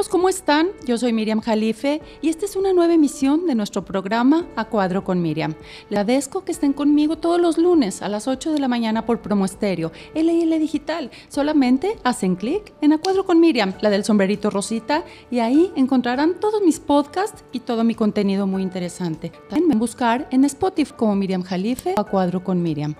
[0.00, 0.68] Amigos, ¿cómo están?
[0.86, 5.04] Yo soy Miriam Jalife y esta es una nueva emisión de nuestro programa A Cuadro
[5.04, 5.52] con Miriam.
[5.90, 9.20] Le agradezco que estén conmigo todos los lunes a las 8 de la mañana por
[9.20, 11.10] Promo Estéreo, LL Digital.
[11.28, 16.40] Solamente hacen clic en A Cuadro con Miriam, la del sombrerito rosita, y ahí encontrarán
[16.40, 19.32] todos mis podcasts y todo mi contenido muy interesante.
[19.50, 22.94] También buscar en Spotify como Miriam Jalife A Cuadro con Miriam.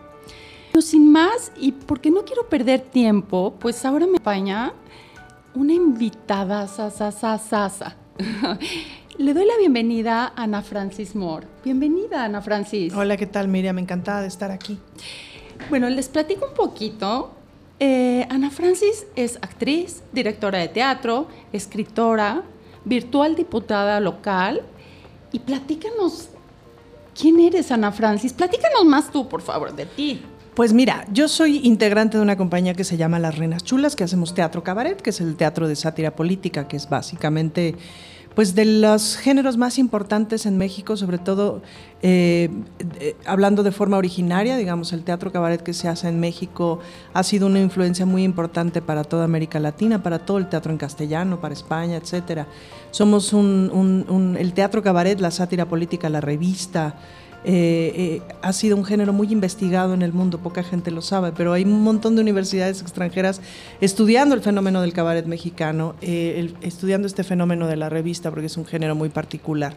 [0.70, 4.74] Pero sin más, y porque no quiero perder tiempo, pues ahora me acompaña
[5.54, 7.96] una invitada sasa,
[9.18, 11.46] Le doy la bienvenida a Ana Francis Moore.
[11.64, 12.94] Bienvenida, Ana Francis.
[12.94, 13.78] Hola, ¿qué tal, Miriam?
[13.78, 14.78] Encantada de estar aquí.
[15.68, 17.32] Bueno, les platico un poquito.
[17.78, 22.42] Eh, Ana Francis es actriz, directora de teatro, escritora,
[22.84, 24.62] virtual diputada local.
[25.32, 26.30] Y platícanos,
[27.18, 28.32] ¿quién eres, Ana Francis?
[28.32, 30.22] Platícanos más tú, por favor, de ti.
[30.60, 34.04] Pues mira, yo soy integrante de una compañía que se llama Las Reinas Chulas, que
[34.04, 37.76] hacemos teatro cabaret, que es el teatro de sátira política, que es básicamente
[38.34, 41.62] pues de los géneros más importantes en México, sobre todo
[42.02, 42.50] eh,
[43.24, 46.78] hablando de forma originaria, digamos, el teatro cabaret que se hace en México
[47.14, 50.78] ha sido una influencia muy importante para toda América Latina, para todo el teatro en
[50.78, 52.46] castellano, para España, etcétera.
[52.90, 56.96] Somos el teatro cabaret, la sátira política, la revista,
[57.44, 61.32] eh, eh, ha sido un género muy investigado en el mundo, poca gente lo sabe,
[61.34, 63.40] pero hay un montón de universidades extranjeras
[63.80, 68.56] estudiando el fenómeno del cabaret mexicano, eh, estudiando este fenómeno de la revista, porque es
[68.56, 69.74] un género muy particular.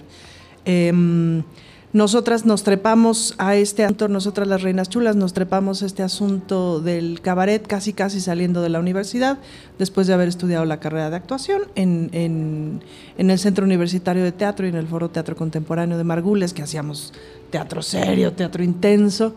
[1.94, 6.80] Nosotras nos trepamos a este asunto, nosotras las reinas chulas, nos trepamos a este asunto
[6.80, 9.38] del cabaret casi casi saliendo de la universidad,
[9.78, 14.66] después de haber estudiado la carrera de actuación en, en el Centro Universitario de Teatro
[14.66, 17.14] y en el Foro Teatro Contemporáneo de Margules, que hacíamos
[17.52, 19.36] teatro serio, teatro intenso.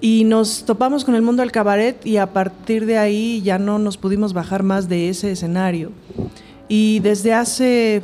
[0.00, 3.78] Y nos topamos con el mundo del cabaret y a partir de ahí ya no
[3.78, 5.92] nos pudimos bajar más de ese escenario.
[6.66, 8.02] Y desde hace,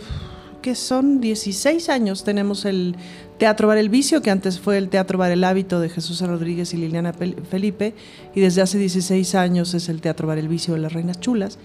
[0.62, 1.20] ¿qué son?
[1.20, 2.94] 16 años tenemos el
[3.38, 6.74] Teatro Bar El Vicio, que antes fue el Teatro Bar El Hábito de Jesús Rodríguez
[6.74, 7.94] y Liliana Felipe,
[8.34, 11.58] y desde hace 16 años es el Teatro Bar El Vicio de las Reinas Chulas.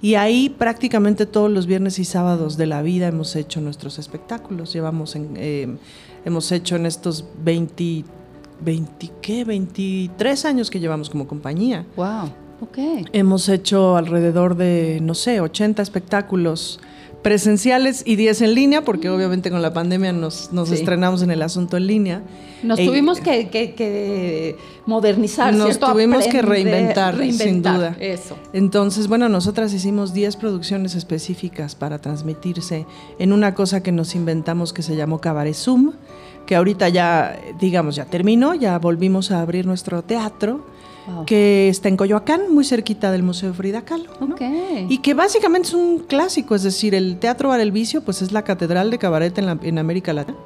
[0.00, 4.72] Y ahí prácticamente todos los viernes y sábados de la vida hemos hecho nuestros espectáculos.
[4.72, 5.76] Llevamos en, eh,
[6.24, 8.04] hemos hecho en estos 20,
[8.60, 9.44] 20, ¿qué?
[9.44, 11.84] 23 años que llevamos como compañía.
[11.96, 12.78] Wow, ok.
[13.12, 16.78] Hemos hecho alrededor de, no sé, 80 espectáculos
[17.22, 21.76] presenciales y 10 en línea, porque obviamente con la pandemia nos, estrenamos en el asunto
[21.76, 22.22] en línea.
[22.62, 24.56] Nos tuvimos que,
[24.86, 25.54] modernizar.
[25.54, 27.96] Nos tuvimos que reinventar, sin duda.
[28.00, 28.36] Eso.
[28.52, 32.86] Entonces, bueno, nosotras hicimos 10 producciones específicas para transmitirse
[33.18, 35.92] en una cosa que nos inventamos que se llamó Cabaret Zoom,
[36.46, 40.64] que ahorita ya, digamos, ya terminó, ya volvimos a abrir nuestro teatro
[41.26, 44.10] que está en Coyoacán, muy cerquita del Museo Frida Kahlo.
[44.88, 48.32] Y que básicamente es un clásico, es decir, el Teatro Bar El Vicio pues es
[48.32, 50.38] la catedral de cabaret en, América Latina.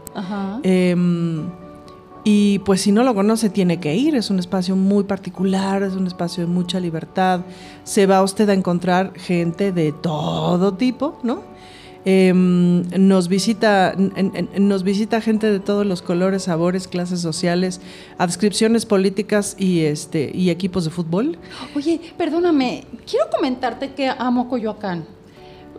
[0.62, 1.48] Em,
[2.24, 5.94] y pues si no lo conoce tiene que ir, es un espacio muy particular, es
[5.94, 7.40] un espacio de mucha libertad.
[7.84, 11.51] Se va usted a encontrar gente de todo tipo, ¿no?
[12.04, 13.94] Em, nos, visita,
[14.58, 17.80] nos visita gente de todos los colores, sabores, clases sociales,
[18.18, 21.38] adscripciones políticas y, este, y equipos de fútbol.
[21.76, 25.04] Oye, perdóname, quiero comentarte que amo Coyoacán.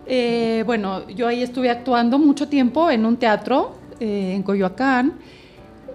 [0.06, 5.14] Eh, bueno, yo ahí estuve actuando mucho tiempo en un teatro eh, en Coyoacán.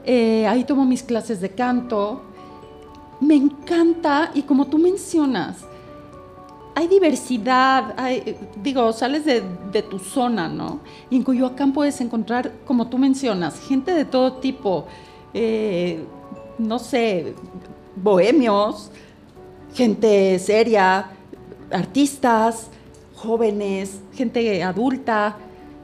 [0.05, 2.23] Eh, ahí tomo mis clases de canto.
[3.21, 5.65] Me encanta y como tú mencionas,
[6.79, 7.97] hay diversidad,
[8.63, 10.79] digo, sales de, tu zona, ¿no?
[11.11, 14.87] Y en Coyoacán puedes encontrar, como tú mencionas, gente de todo tipo,
[15.35, 16.05] eh,
[16.57, 17.35] no sé,
[17.97, 18.93] bohemios,
[19.75, 21.11] gente seria,
[21.73, 22.69] artistas,
[23.17, 25.37] jóvenes, gente adulta,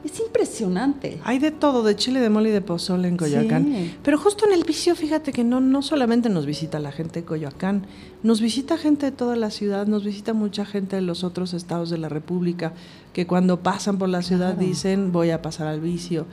[0.05, 1.19] es impresionante.
[1.23, 3.91] Hay de todo, de chile, de mole y de pozole en Coyoacán.
[4.03, 7.25] Pero justo en el vicio, fíjate que no, no solamente nos visita la gente de
[7.25, 7.87] Coyoacán,
[8.23, 11.89] nos visita gente de toda la ciudad, nos visita mucha gente de los otros estados
[11.89, 12.73] de la República,
[13.13, 16.25] que cuando pasan por la ciudad dicen voy a pasar al vicio.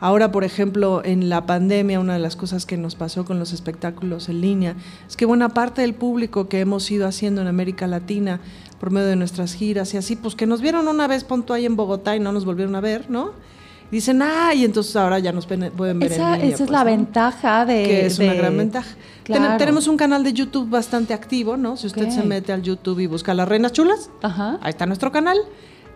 [0.00, 3.52] Ahora, por ejemplo, en la pandemia, una de las cosas que nos pasó con los
[3.52, 4.74] espectáculos en línea
[5.06, 8.40] es que buena parte del público que hemos ido haciendo en América Latina
[8.80, 11.66] por medio de nuestras giras y así, pues que nos vieron una vez, punto ahí
[11.66, 13.32] en Bogotá y no nos volvieron a ver, ¿no?
[13.90, 16.46] dicen, ah, y entonces ahora ya nos pueden ver esa, en línea.
[16.46, 17.82] Esa es pues, la ventaja de...
[17.82, 18.96] Que es una gran ventaja.
[19.58, 21.76] tenemos un canal de YouTube bastante activo, ¿no?
[21.76, 25.38] Si usted se mete al YouTube y busca Las Reinas Chulas, ahí está nuestro canal.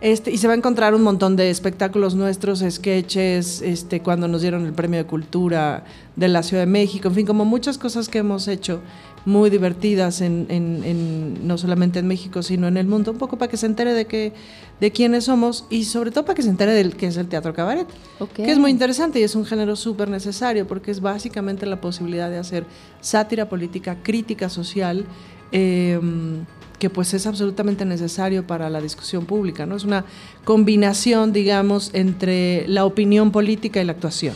[0.01, 4.41] Este, y se va a encontrar un montón de espectáculos nuestros, sketches, este, cuando nos
[4.41, 5.85] dieron el premio de cultura
[6.17, 8.81] de la Ciudad de México, en fin, como muchas cosas que hemos hecho
[9.25, 13.49] muy divertidas en, en, no solamente en México, sino en el mundo, un poco para
[13.49, 14.33] que se entere de que
[14.79, 17.53] de quiénes somos y sobre todo para que se entere del que es el teatro
[17.53, 17.87] cabaret,
[18.35, 22.29] que es muy interesante y es un género súper necesario porque es básicamente la posibilidad
[22.29, 22.65] de hacer
[23.01, 25.05] sátira política, crítica social,
[25.51, 26.45] em,
[26.77, 29.77] que pues es absolutamente necesario para la discusión pública, ¿no?
[29.77, 30.05] Es una
[30.43, 34.35] combinación, digamos, entre la opinión política y la actuación.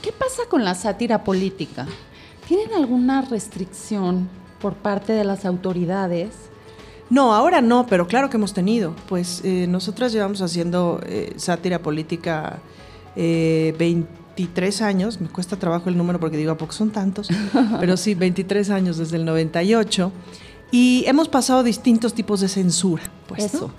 [0.00, 1.86] ¿Qué pasa con la sátira política?
[2.46, 4.28] ¿Tienen alguna restricción
[4.60, 6.30] por parte de las autoridades?
[7.10, 8.94] No, ahora no, pero claro que hemos tenido.
[9.08, 12.60] Pues eh, nosotras llevamos haciendo eh, sátira política
[13.16, 17.28] 23 eh, años, me cuesta trabajo el número porque digo, ¿a poco son tantos?
[17.80, 20.12] pero sí, 23 años desde el 98.
[20.70, 23.04] Y hemos pasado distintos tipos de censura.
[23.28, 23.70] Pues, Eso.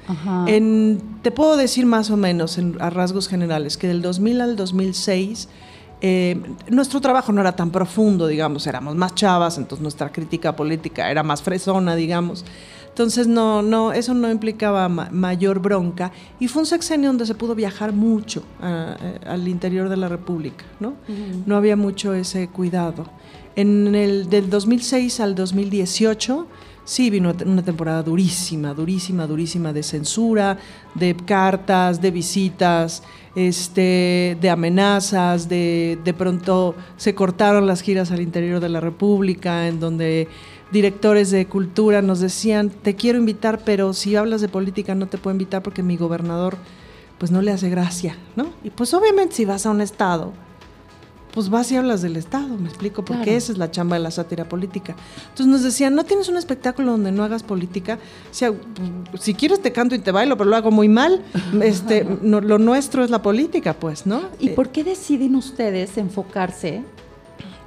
[1.22, 5.50] te puedo decir más o menos a rasgos generales que del 2000 al 2006
[6.70, 11.24] nuestro trabajo no era tan profundo, digamos, éramos más chavas, entonces nuestra crítica política era
[11.24, 12.46] más fresona, digamos.
[12.98, 16.12] Entonces, no, no, eso no implicaba mayor bronca.
[16.40, 20.66] Y fue un sexenio donde se pudo viajar mucho eh, al interior de la República,
[20.80, 20.96] ¿no?
[21.46, 23.06] No había mucho ese cuidado.
[23.56, 26.48] En el del 2006 al 2018
[26.86, 30.58] sí vino una temporada durísima, durísima, durísima de censura,
[30.96, 33.04] de cartas, de visitas,
[33.38, 39.68] este, de amenazas, de, de pronto se cortaron las giras al interior de la República,
[39.68, 40.28] en donde
[40.72, 45.20] directores de cultura nos decían, te quiero invitar, pero si hablas de política no te
[45.20, 46.58] puedo invitar porque mi gobernador
[47.20, 48.48] pues no le hace gracia, ¿no?
[48.64, 50.34] Y pues obviamente si vas a un estado,
[51.38, 54.10] pues vas y hablas del estado, me explico, porque esa es la chamba de la
[54.10, 54.96] sátira política.
[55.30, 58.00] Entonces nos decían, no tienes un espectáculo donde no hagas política,
[58.32, 61.22] si quieres te canto y te bailo, pero lo hago muy mal,
[61.62, 64.24] este, lo nuestro es la política, pues, ¿no?
[64.40, 66.82] ¿Y por qué deciden ustedes enfocarse?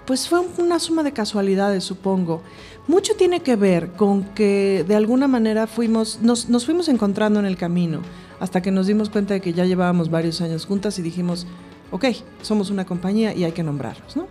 [0.05, 2.43] Pues fue una suma de casualidades, supongo.
[2.89, 7.57] Mucho tiene que ver con que de alguna manera fuimos, nos, fuimos encontrando en el
[7.57, 8.01] camino
[8.41, 11.47] hasta que nos dimos cuenta de que ya llevábamos varios años juntas y dijimos,
[11.91, 12.07] ok,
[12.43, 14.27] somos una compañía y hay que nombrarnos, ¿no?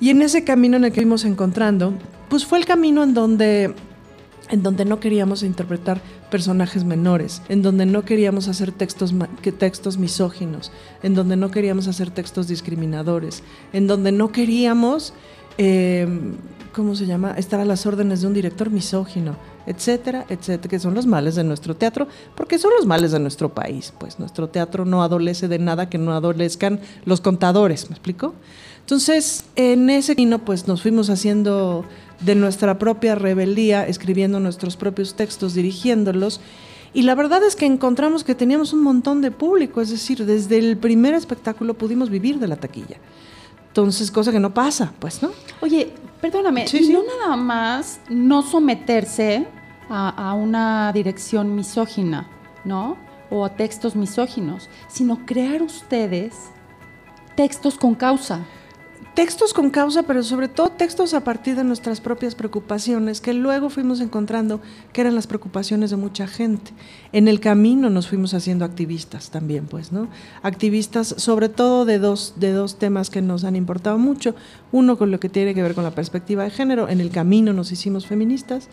[0.00, 1.92] Y en ese camino en el que fuimos encontrando,
[2.28, 3.74] pues fue el camino en donde,
[4.48, 6.00] en donde no queríamos interpretar
[6.30, 9.12] personajes menores, en donde no queríamos hacer textos,
[9.58, 10.70] textos misóginos,
[11.02, 13.42] en donde no queríamos hacer textos discriminadores,
[13.72, 15.14] en donde no queríamos...
[15.58, 16.06] Eh,
[16.78, 17.32] ¿cómo se llama?
[17.32, 19.36] Estar a las órdenes de un director misógino,
[19.68, 23.50] etcétera, etcétera, que son los males de nuestro teatro, porque son los males de nuestro
[23.50, 23.92] país.
[23.98, 28.34] Pues nuestro teatro no adolece de nada que no adolezcan los contadores, ¿me explico?
[28.80, 31.84] Entonces, en ese camino, pues nos fuimos haciendo
[32.20, 36.40] de nuestra propia rebeldía, escribiendo nuestros propios textos, dirigiéndolos.
[36.94, 40.56] Y la verdad es que encontramos que teníamos un montón de público, es decir, desde
[40.56, 42.96] el primer espectáculo pudimos vivir de la taquilla.
[43.66, 45.30] Entonces, cosa que no pasa, pues, ¿no?
[45.60, 45.92] Oye,
[46.22, 49.46] perdóname, no nada más no someterse
[49.88, 52.28] a, una dirección misógina,
[52.64, 52.96] ¿no?
[53.30, 56.34] O a textos misóginos, sino crear ustedes
[57.36, 58.44] textos con causa
[59.18, 63.68] textos con causa, pero sobre todo textos a partir de nuestras propias preocupaciones, que luego
[63.68, 64.60] fuimos encontrando
[64.92, 66.70] que eran las preocupaciones de mucha gente.
[67.10, 70.06] En el camino nos fuimos haciendo activistas también, pues, ¿no?
[70.44, 74.36] Activistas sobre todo de dos, de dos temas que nos han importado mucho.
[74.70, 77.52] Uno con lo que tiene que ver con la perspectiva de género, en el camino
[77.52, 78.68] nos hicimos feministas,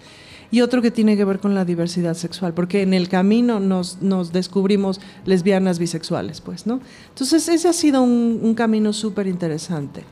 [0.52, 4.02] y otro que tiene que ver con la diversidad sexual, porque en el camino nos,
[4.02, 6.80] nos descubrimos lesbianas, bisexuales, pues, ¿no?
[7.10, 10.04] Entonces ese ha sido un, camino súper interesante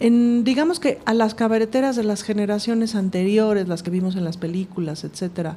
[0.00, 5.02] digamos que a las cabareteras de las generaciones anteriores, las que vimos en las películas,
[5.02, 5.56] etcétera,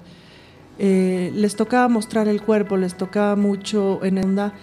[0.79, 4.53] eh, les tocaba mostrar el cuerpo, les tocaba mucho en onda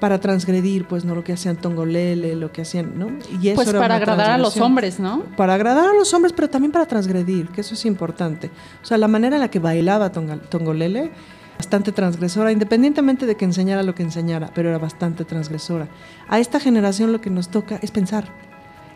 [0.00, 1.14] para transgredir, pues, ¿no?
[1.14, 3.10] Lo que hacían Tongolele, lo que hacían, ¿no?
[3.40, 5.24] Y pues para agradar a los hombres, ¿no?
[5.36, 8.50] Para agradar a los hombres, pero también para transgredir, que eso es importante.
[8.82, 11.12] O sea, la manera en la que bailaba Tongolele,
[11.58, 15.88] bastante transgresora, independientemente de que enseñara lo que enseñara, pero era bastante transgresora.
[16.26, 18.24] A esta generación lo que nos toca es pensar,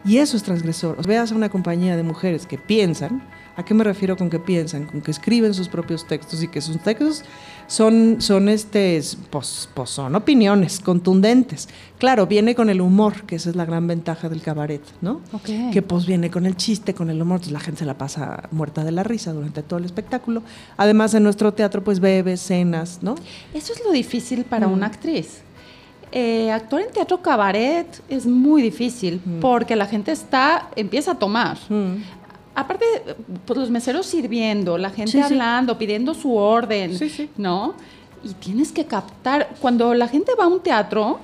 [0.07, 1.05] y eso es transgresor.
[1.07, 3.23] veas a una compañía de mujeres que piensan,
[3.57, 4.85] ¿a qué me refiero con que piensan?
[4.85, 7.25] Con que escriben sus propios textos y que sus textos
[7.67, 11.69] son, son, este, pues, pues son opiniones contundentes.
[11.99, 15.21] Claro, viene con el humor, que esa es la gran ventaja del cabaret, ¿no?
[15.73, 18.49] Que pues viene con el chiste, con el humor, entonces la gente se la pasa
[18.51, 20.43] muerta de la risa durante todo el espectáculo.
[20.77, 23.15] Además, en nuestro teatro pues bebe, cenas, ¿no?
[23.55, 25.45] Eso es lo difícil para una actriz
[26.17, 29.41] eh, actuar en teatro cabaret es muy difícil mm.
[29.41, 31.59] porque la gente está, empieza a tomar.
[31.69, 31.97] Mm.
[32.55, 32.85] Aparte,
[33.45, 36.97] pues los meseros sirviendo, la gente hablando, pidiendo su orden,
[37.37, 37.75] ¿no?
[38.23, 41.19] Y tienes que captar, cuando la gente va a un teatro,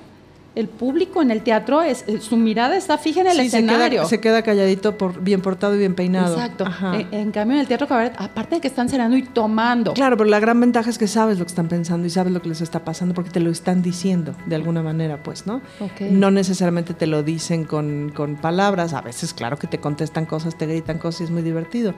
[0.53, 3.57] el público en el teatro, es, eh, su mirada está fija en el Sí, se
[3.61, 4.05] queda, escenario.
[4.05, 6.35] se queda calladito, por, bien portado y bien peinado.
[6.35, 6.65] Exacto.
[6.65, 6.95] Ajá.
[6.99, 9.93] En, en cambio, en el teatro cabaret, aparte de que están cenando y tomando.
[9.93, 12.41] Claro, pero la gran ventaja es que sabes lo que están pensando y sabes lo
[12.41, 15.61] que les está pasando porque te lo están diciendo de alguna manera, pues, ¿no?
[15.79, 16.01] Ok.
[16.11, 20.57] No necesariamente te lo dicen con, con palabras, a veces claro que te contestan cosas,
[20.57, 21.93] te gritan cosas y es muy divertido.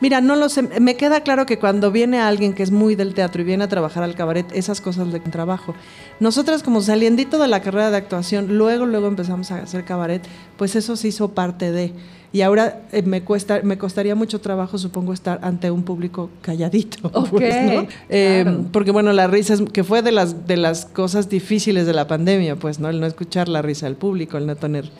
[0.00, 3.14] Mira, no lo sé, me queda claro que cuando viene alguien que es muy del
[3.14, 5.74] teatro y viene a trabajar al cabaret, esas cosas le trabajo.
[6.20, 10.22] Nosotras como saliendito de la carrera de actuación, luego, luego empezamos a hacer cabaret,
[10.56, 11.92] pues eso se hizo parte de...
[12.30, 17.10] Y ahora eh, me cuesta, me costaría mucho trabajo, supongo, estar ante un público calladito.
[17.30, 17.86] Pues, ¿no?
[18.08, 18.66] Eh, claro.
[18.70, 22.06] porque bueno, la risa es, que fue de las, de las cosas difíciles de la
[22.06, 22.88] pandemia, pues, ¿no?
[22.88, 24.90] El no escuchar la risa del público, el no tener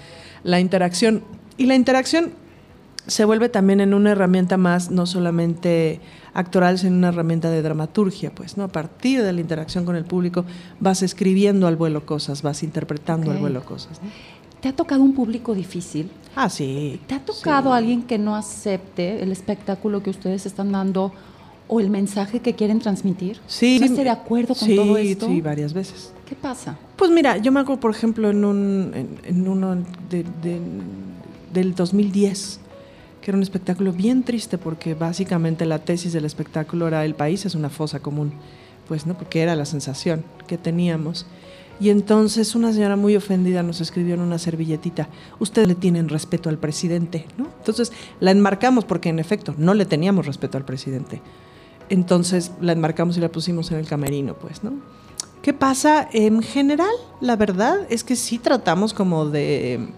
[0.43, 1.23] la interacción.
[1.57, 2.33] Y la interacción
[3.09, 6.01] se vuelve también en una herramienta más, no solamente
[6.35, 8.65] actoral, sino una herramienta de dramaturgia, pues, ¿no?
[8.65, 10.45] A partir de la interacción con el público
[10.79, 13.41] vas escribiendo al vuelo cosas, vas interpretando al Ok.
[13.41, 14.01] vuelo cosas.
[14.03, 14.09] ¿no?
[14.61, 16.11] ¿Te ha tocado un público difícil?
[16.37, 17.01] Ah, sí.
[17.07, 17.77] ¿Te ha tocado sí.
[17.77, 21.13] alguien que no acepte el espectáculo que ustedes están dando
[21.69, 23.39] o el mensaje que quieren transmitir?
[23.47, 23.79] Sí.
[23.81, 25.27] ¿No esté de acuerdo con sí, todo esto?
[25.27, 26.13] Sí, varias veces.
[26.29, 26.77] ¿Qué pasa?
[26.97, 29.77] Pues mira, yo me acuerdo, por ejemplo, en, un, en, en uno
[30.11, 30.61] de- de-
[31.53, 32.61] del 2010,
[33.21, 37.47] que era un espectáculo bien triste porque básicamente la tesis del espectáculo era el país
[37.47, 38.33] es una fosa común,
[38.87, 39.17] pues, ¿no?
[39.17, 41.27] Porque era la sensación que teníamos.
[41.81, 45.09] Y entonces una señora muy ofendida nos escribió en una servilletita,
[45.39, 47.49] ustedes le tienen respeto al presidente, ¿no?
[47.59, 51.23] Entonces la enmarcamos porque en efecto no le teníamos respeto al presidente.
[51.89, 54.73] Entonces la enmarcamos y la pusimos en el camerino, pues, ¿no?
[55.43, 56.09] ¿Qué pasa?
[56.13, 59.89] En general, la verdad es que sí tratamos como de,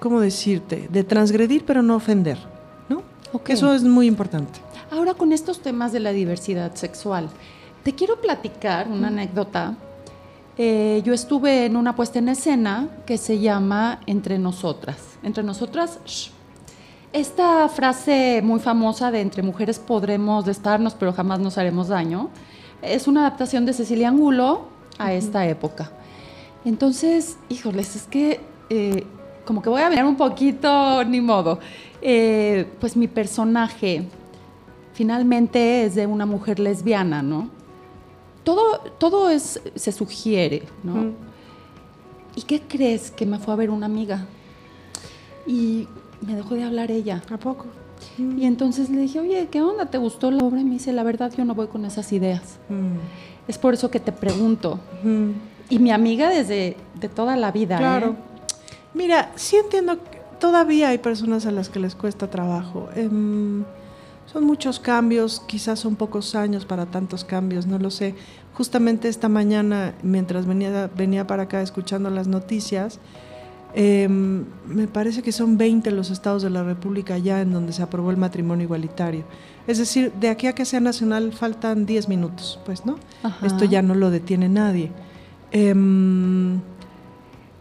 [0.00, 0.88] ¿cómo decirte?
[0.90, 2.38] De transgredir pero no ofender,
[2.88, 3.02] ¿no?
[3.32, 3.50] Ok.
[3.50, 4.60] Eso es muy importante.
[4.90, 7.28] Ahora con estos temas de la diversidad sexual,
[7.82, 9.76] te quiero platicar una anécdota.
[10.58, 14.96] Eh, yo estuve en una puesta en escena que se llama Entre Nosotras.
[15.22, 16.30] Entre Nosotras, shh.
[17.12, 22.28] Esta frase muy famosa de entre mujeres podremos destarnos, pero jamás nos haremos daño,
[22.82, 24.66] es una adaptación de Cecilia Angulo
[24.98, 25.90] a esta época.
[26.64, 29.06] Entonces, híjoles, es que eh,
[29.46, 31.58] como que voy a ver un poquito, ni modo.
[32.02, 34.06] Eh, pues mi personaje
[34.92, 37.48] finalmente es de una mujer lesbiana, ¿no?
[38.44, 40.94] Todo, todo es, se sugiere, ¿no?
[40.94, 41.12] Mm.
[42.36, 43.10] ¿Y qué crees?
[43.10, 44.26] Que me fue a ver una amiga.
[45.46, 45.88] Y
[46.20, 47.22] me dejó de hablar ella.
[47.30, 47.66] ¿A poco?
[48.18, 49.86] Y entonces le dije, oye, ¿qué onda?
[49.86, 50.60] ¿Te gustó la obra?
[50.60, 52.58] Y me dice, la verdad, yo no voy con esas ideas.
[52.68, 53.48] Mm.
[53.48, 54.78] Es por eso que te pregunto.
[55.68, 57.78] Y mi amiga desde de toda la vida.
[57.78, 58.08] Claro.
[58.10, 58.25] ¿eh?
[58.96, 62.88] Mira, sí entiendo que todavía hay personas a las que les cuesta trabajo.
[62.96, 63.62] Em,
[64.24, 68.14] son muchos cambios, quizás son pocos años para tantos cambios, no lo sé.
[68.54, 72.98] Justamente esta mañana, mientras venía, venía para acá escuchando las noticias,
[73.74, 77.82] em, me parece que son 20 los estados de la República ya en donde se
[77.82, 79.24] aprobó el matrimonio igualitario.
[79.66, 82.98] Es decir, de aquí a que sea nacional faltan 10 minutos, pues, ¿no?
[83.22, 83.46] Ajá.
[83.46, 84.90] Esto ya no lo detiene nadie.
[85.52, 86.60] Em,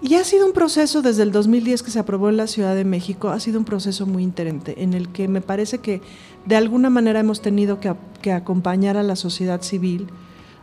[0.08, 2.86] y ha sido un proceso desde el 2010 que se aprobó en la Ciudad de
[2.86, 6.00] México, ha sido un proceso muy interesante en el que me parece que
[6.46, 10.06] de alguna manera hemos tenido que, acompañar a la sociedad civil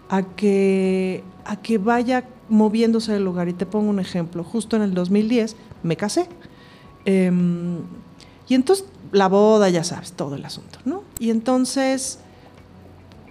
[0.09, 3.49] a que, a que vaya moviéndose del lugar.
[3.49, 6.29] Y te pongo un ejemplo, justo en el 2010 me casé.
[7.05, 7.79] Em,
[8.49, 11.03] y entonces la boda, ya sabes, todo el asunto, ¿no?
[11.19, 12.21] Y entonces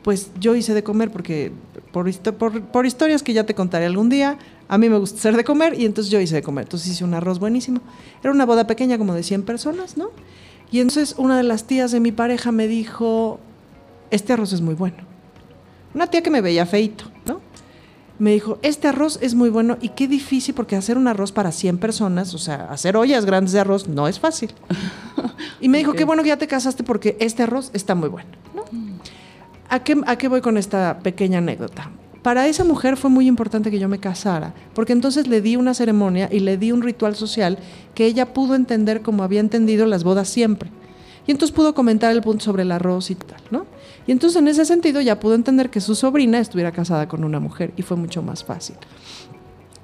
[0.04, 1.52] pues yo hice de comer porque
[1.92, 4.38] por, por, por historias que ya te contaré algún día,
[4.72, 6.64] a mí me gusta hacer de comer y entonces yo hice de comer.
[6.64, 7.82] Entonces hice un arroz buenísimo.
[8.24, 10.12] Era una boda pequeña como de 100 personas, ¿no?
[10.72, 13.42] Y entonces una de las tías de mi pareja me dijo,
[14.12, 14.96] este arroz es muy bueno.
[15.94, 17.42] Una tía que me veía feito, ¿no?
[18.18, 21.52] Me dijo, este arroz es muy bueno y qué difícil porque hacer un arroz para
[21.52, 24.54] 100 personas, o sea, hacer ollas grandes de arroz no es fácil.
[25.60, 28.30] Y me dijo, qué bueno que ya te casaste porque este arroz está muy bueno,
[28.56, 28.64] ¿no?
[29.68, 31.92] ¿A qué, ¿A qué voy con esta pequeña anécdota?
[32.22, 35.74] Para esa mujer fue muy importante que yo me casara, porque entonces le di una
[35.74, 37.58] ceremonia y le di un ritual social
[37.96, 40.70] que ella pudo entender como había entendido las bodas siempre.
[41.26, 43.66] Y entonces pudo comentar el punto sobre el arroz y tal, ¿no?
[44.06, 47.40] Y entonces en ese sentido ya pudo entender que su sobrina estuviera casada con una
[47.40, 48.76] mujer y fue mucho más fácil.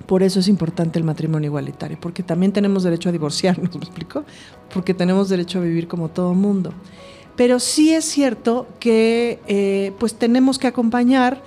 [0.06, 4.26] Por eso es importante el matrimonio igualitario, porque también tenemos derecho a divorciarnos, ¿me explico?
[4.74, 6.72] Porque tenemos derecho a vivir como todo mundo.
[7.36, 11.42] Pero sí es cierto que eh, pues tenemos que acompañar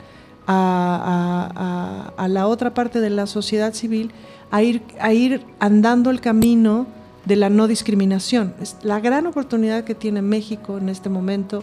[0.50, 4.10] a, la otra parte de la sociedad civil
[4.50, 6.86] a ir, a ir andando el camino
[7.24, 8.54] de la no discriminación.
[8.60, 11.62] Es la gran oportunidad que tiene México en este momento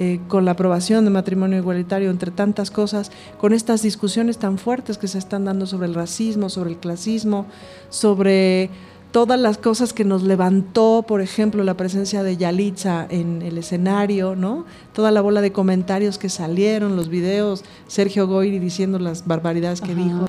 [0.00, 4.98] eh, con la aprobación de matrimonio igualitario, entre tantas cosas, con estas discusiones tan fuertes
[4.98, 7.46] que se están dando sobre el racismo, sobre el clasismo,
[7.90, 8.70] sobre
[9.14, 14.34] todas las cosas que nos levantó, por ejemplo, la presencia de Yalitza en el escenario,
[14.34, 14.64] ¿no?
[14.92, 19.94] Toda la bola de comentarios que salieron, los videos, Sergio Goyri diciendo las barbaridades que
[19.94, 20.26] dijo.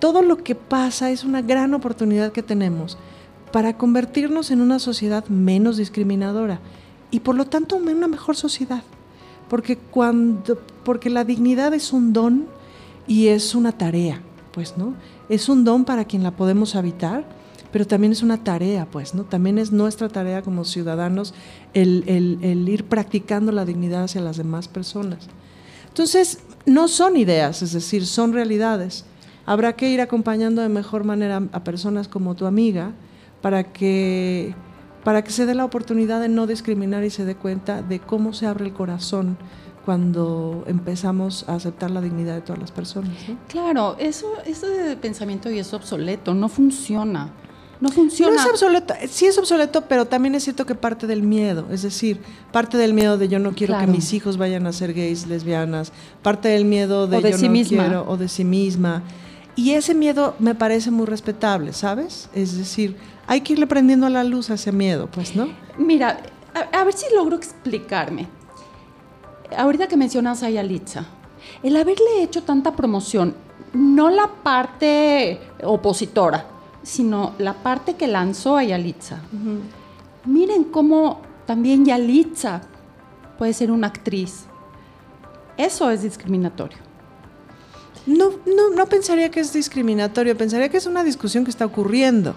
[0.00, 2.98] Todo lo que pasa es una gran oportunidad que tenemos
[3.52, 6.58] para convertirnos en una sociedad menos discriminadora
[7.12, 8.82] y por lo tanto en una mejor sociedad.
[9.48, 12.46] Porque cuando porque la dignidad es un don
[13.06, 14.94] y es una tarea, pues, ¿no?
[15.28, 17.43] Es un don para quien la podemos habitar
[17.74, 19.24] pero también es una tarea, pues, ¿no?
[19.24, 21.34] También es nuestra tarea como ciudadanos
[21.72, 22.04] el,
[22.68, 25.26] ir practicando la dignidad hacia las demás personas.
[25.88, 29.06] Entonces, no son ideas, es decir, son realidades.
[29.44, 32.92] Habrá que ir acompañando de mejor manera a personas como tu amiga
[33.42, 34.54] para que,
[35.02, 38.34] para que se dé la oportunidad de no discriminar y se dé cuenta de cómo
[38.34, 39.36] se abre el corazón
[39.84, 43.10] cuando empezamos a aceptar la dignidad de todas las personas.
[43.48, 47.32] Claro, eso, ese pensamiento y es obsoleto, no funciona.
[47.84, 48.34] No funciona.
[48.34, 51.82] No es obsoleto, sí es obsoleto, pero también es cierto que parte del miedo, es
[51.82, 52.18] decir,
[52.50, 55.92] parte del miedo de yo no quiero que mis hijos vayan a ser gays, lesbianas,
[56.22, 59.02] parte del miedo de, yo no quiero o de sí misma.
[59.54, 62.30] Y ese miedo me parece muy respetable, ¿sabes?
[62.32, 65.48] Es decir, hay que irle prendiendo a la luz a ese miedo, pues, ¿no?
[65.76, 66.22] Mira,
[66.72, 68.28] a, ver si logro explicarme.
[69.54, 71.04] Ahorita que mencionas a Yalitza,
[71.62, 73.34] el haberle hecho tanta promoción,
[73.74, 76.46] no la parte opositora,
[76.84, 79.18] sino la parte que lanzó a Yalitza.
[80.24, 82.62] Miren cómo también Yalitza
[83.36, 84.44] puede ser una actriz.
[85.56, 86.78] Eso es discriminatorio.
[88.06, 92.34] No, no, no pensaría que es discriminatorio, pensaría que es una discusión que está ocurriendo.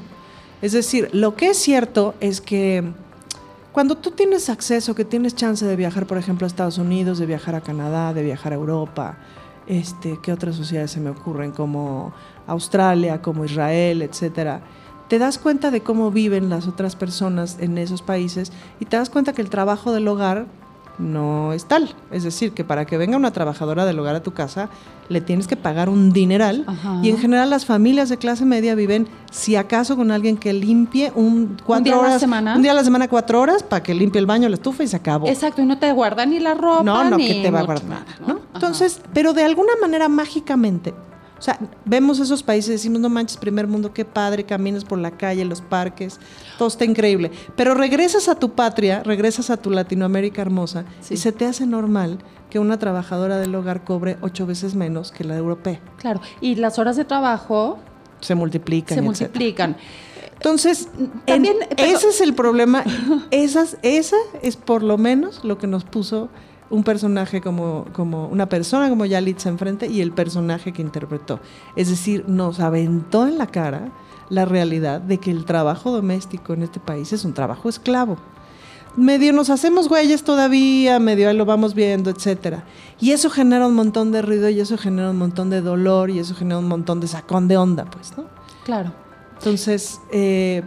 [0.62, 2.84] Es decir, lo que es cierto es que
[3.74, 7.26] cuando tú tienes acceso, que tienes chance de viajar, por ejemplo, a Estados Unidos, de
[7.26, 9.18] viajar a Canadá, de viajar a Europa,
[9.68, 11.52] este, ¿qué otras sociedades se me ocurren?
[11.52, 12.14] Como
[12.48, 14.62] Australia, como Israel, etcétera,
[15.08, 19.10] te das cuenta de cómo viven las otras personas en esos países y te das
[19.10, 20.46] cuenta que el trabajo del hogar
[20.98, 21.94] no es tal.
[22.12, 24.70] Es decir, que para que venga una trabajadora del hogar a tu casa,
[25.10, 26.66] le tienes que pagar un dineral.
[27.04, 31.12] Y en general las familias de clase media viven, si acaso, con alguien que limpie
[31.16, 32.56] un, cuatro día horas, a la semana.
[32.56, 34.88] Un día a la semana, cuatro horas, para que limpie el baño, la estufa y
[34.88, 35.28] se acabó.
[35.28, 36.84] Exacto, y no te guarda ni la ropa.
[36.84, 38.06] No, no, que te va a guardar.
[38.26, 38.40] ¿no?
[38.54, 40.94] Entonces, pero de alguna manera mágicamente
[41.38, 44.98] o sea, vemos esos países y decimos, no manches, primer mundo, qué padre, caminas por
[44.98, 46.20] la calle, los parques,
[46.58, 47.32] todo está increíble.
[47.56, 52.20] Pero regresas a tu patria, regresas a tu Latinoamérica hermosa y se te hace normal
[52.50, 55.80] que una trabajadora del hogar cobre ocho veces menos que la europea.
[55.98, 57.80] Claro, y las horas de trabajo
[58.20, 58.96] se multiplican.
[58.96, 59.78] Se multiplican.
[60.34, 60.88] Entonces,
[61.26, 62.84] También, ese es el problema.
[63.32, 66.30] Esas, esa es por lo menos lo que nos puso
[66.70, 71.40] un personaje como, como una persona como Yalitza enfrente y el personaje que interpretó.
[71.76, 73.92] Es decir, nos aventó en la cara
[74.30, 78.18] la realidad de que el trabajo doméstico en este país es un trabajo esclavo.
[78.96, 82.64] Medio nos hacemos güeyes todavía, medio ahí lo vamos viendo, etcétera.
[83.00, 86.20] Y eso genera un montón de ruido y eso genera un montón de dolor y
[86.20, 88.26] eso genera un montón de sacón de onda, pues, ¿no?
[88.66, 88.92] Claro.
[89.38, 90.64] Entonces, eh,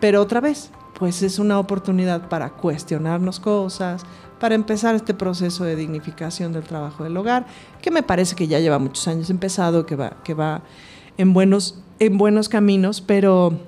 [0.00, 4.04] pero otra vez, pues es una oportunidad para cuestionarnos cosas,
[4.38, 7.46] para empezar este proceso de dignificación del trabajo del hogar,
[7.80, 10.62] que me parece que ya lleva muchos años empezado, que va, que va
[11.16, 13.58] en, buenos, en buenos caminos, pero,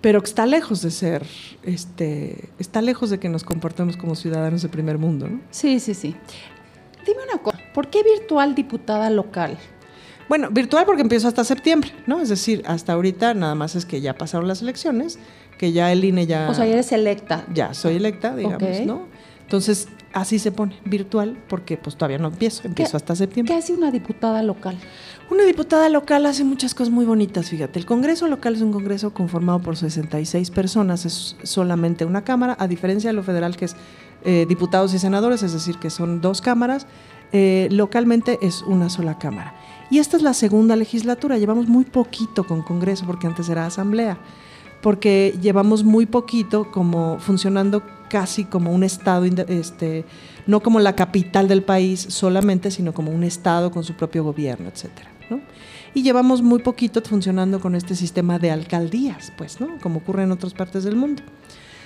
[0.00, 1.26] pero está lejos de ser,
[1.62, 5.28] este, está lejos de que nos comportemos como ciudadanos de primer mundo.
[5.28, 5.40] ¿no?
[5.50, 6.16] Sí, sí, sí.
[7.06, 9.58] Dime una cosa, ¿por qué virtual diputada local?
[10.28, 12.20] Bueno, virtual porque empiezo hasta septiembre, ¿no?
[12.20, 15.18] Es decir, hasta ahorita nada más es que ya pasaron las elecciones
[15.58, 16.48] que ya el INE ya...
[16.50, 17.44] O sea, eres electa.
[17.52, 19.06] Ya, soy electa, digamos, ¿no?
[19.42, 23.54] Entonces, así se pone, virtual, porque pues todavía no empiezo, empiezo hasta septiembre.
[23.54, 24.76] ¿Qué hace una diputada local?
[25.30, 27.78] Una diputada local hace muchas cosas muy bonitas, fíjate.
[27.78, 32.68] El Congreso local es un Congreso conformado por 66 personas, es solamente una Cámara, a
[32.68, 33.76] diferencia de lo federal que es
[34.24, 36.86] eh, diputados y senadores, es decir, que son dos cámaras,
[37.32, 39.54] eh, localmente es una sola Cámara.
[39.90, 44.18] Y esta es la segunda legislatura, llevamos muy poquito con Congreso porque antes era Asamblea
[44.84, 50.04] porque llevamos muy poquito como funcionando casi como un estado, este,
[50.46, 54.68] no como la capital del país solamente, sino como un estado con su propio gobierno,
[54.68, 55.10] etcétera.
[55.94, 59.78] Y llevamos muy poquito funcionando con este sistema de alcaldías, pues, ¿no?
[59.80, 61.22] Como ocurre en otras partes del mundo.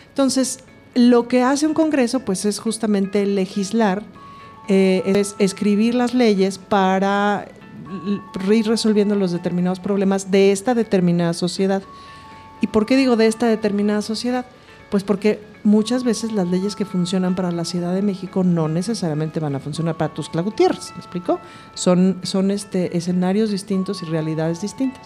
[0.08, 0.64] Entonces,
[0.96, 4.02] lo que hace un Congreso, pues, es justamente legislar,
[4.66, 7.46] eh, es escribir las leyes para
[8.50, 11.84] ir resolviendo los determinados problemas de esta determinada sociedad.
[12.60, 14.46] ¿Y por qué digo de esta determinada sociedad?
[14.90, 19.40] Pues porque muchas veces las leyes que funcionan para la Ciudad de México no necesariamente
[19.40, 21.40] van a funcionar para Tuxtla Gutiérrez, ¿me explico?
[21.74, 25.02] Son, son este, escenarios distintos y realidades distintas.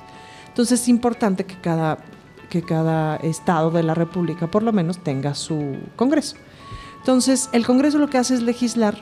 [0.48, 1.98] Entonces es importante que cada,
[2.48, 6.36] que cada estado de la República por lo menos tenga su Congreso.
[6.98, 8.98] Entonces el Congreso lo que hace es legislar,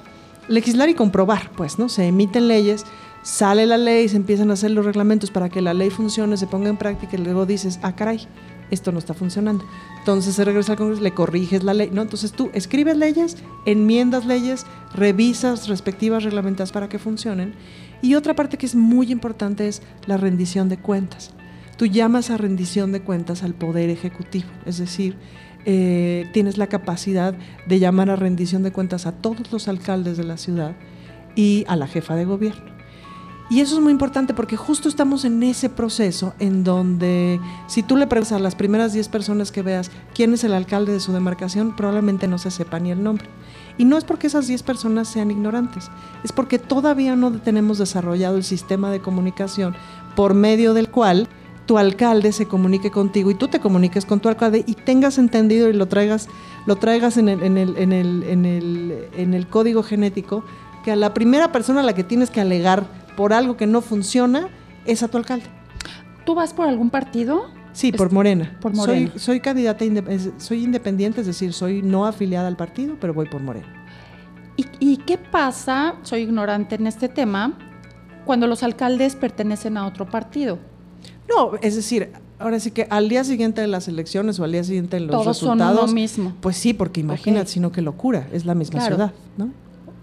[0.48, 1.88] legislar y comprobar, pues, ¿no?
[1.88, 2.86] Se emiten leyes,
[3.22, 6.46] sale la ley, se empiezan a hacer los reglamentos para que la ley funcione, se
[6.46, 8.26] ponga en práctica y luego dices, ah, caray,
[8.70, 9.64] esto no está funcionando.
[9.98, 12.02] Entonces se regresa al Congreso, le corriges la ley, ¿no?
[12.02, 17.54] Entonces tú escribes leyes, enmiendas leyes, revisas respectivas reglamentas para que funcionen.
[18.02, 21.32] Y otra parte que es muy importante es la rendición de cuentas.
[21.76, 25.16] Tú llamas a rendición de cuentas al Poder Ejecutivo, es decir,
[25.64, 27.34] eh, tienes la capacidad
[27.66, 30.74] de llamar a rendición de cuentas a todos los alcaldes de la ciudad
[31.36, 32.79] y a la jefa de gobierno.
[33.50, 37.96] Y eso es muy importante porque justo estamos en ese proceso en donde si tú
[37.96, 41.12] le preguntas a las primeras 10 personas que veas quién es el alcalde de su
[41.12, 43.26] demarcación, probablemente no se sepa ni el nombre.
[43.76, 45.90] Y no es porque esas 10 personas sean ignorantes,
[46.22, 49.74] es porque todavía no tenemos desarrollado el sistema de comunicación
[50.14, 51.28] por medio del cual
[51.66, 55.68] tu alcalde se comunique contigo y tú te comuniques con tu alcalde y tengas entendido
[55.68, 56.28] y lo traigas,
[56.66, 60.44] lo traigas en el, en el, en el, en el, código genético
[60.84, 62.86] que a la primera persona a la que tienes que alegar
[63.20, 64.48] por algo que no funciona,
[64.86, 65.44] es a tu alcalde.
[66.24, 67.50] ¿Tú vas por algún partido?
[67.74, 68.56] Sí, por Morena.
[68.62, 69.10] Por Morena.
[69.10, 69.84] Soy, soy candidata,
[70.38, 73.66] soy independiente, es decir, soy no afiliada al partido, pero voy por Morena.
[74.56, 77.58] ¿Y, ¿Y, qué pasa, soy ignorante en este tema,
[78.24, 80.58] cuando los alcaldes pertenecen a otro partido?
[81.28, 84.64] No, es decir, ahora sí que al día siguiente de las elecciones o al día
[84.64, 85.76] siguiente de los Todos resultados.
[85.76, 86.32] Son lo mismo.
[86.40, 87.52] Pues sí, porque imagínate, okay.
[87.52, 88.96] sino qué locura, es la misma claro.
[88.96, 89.50] ciudad, ¿no?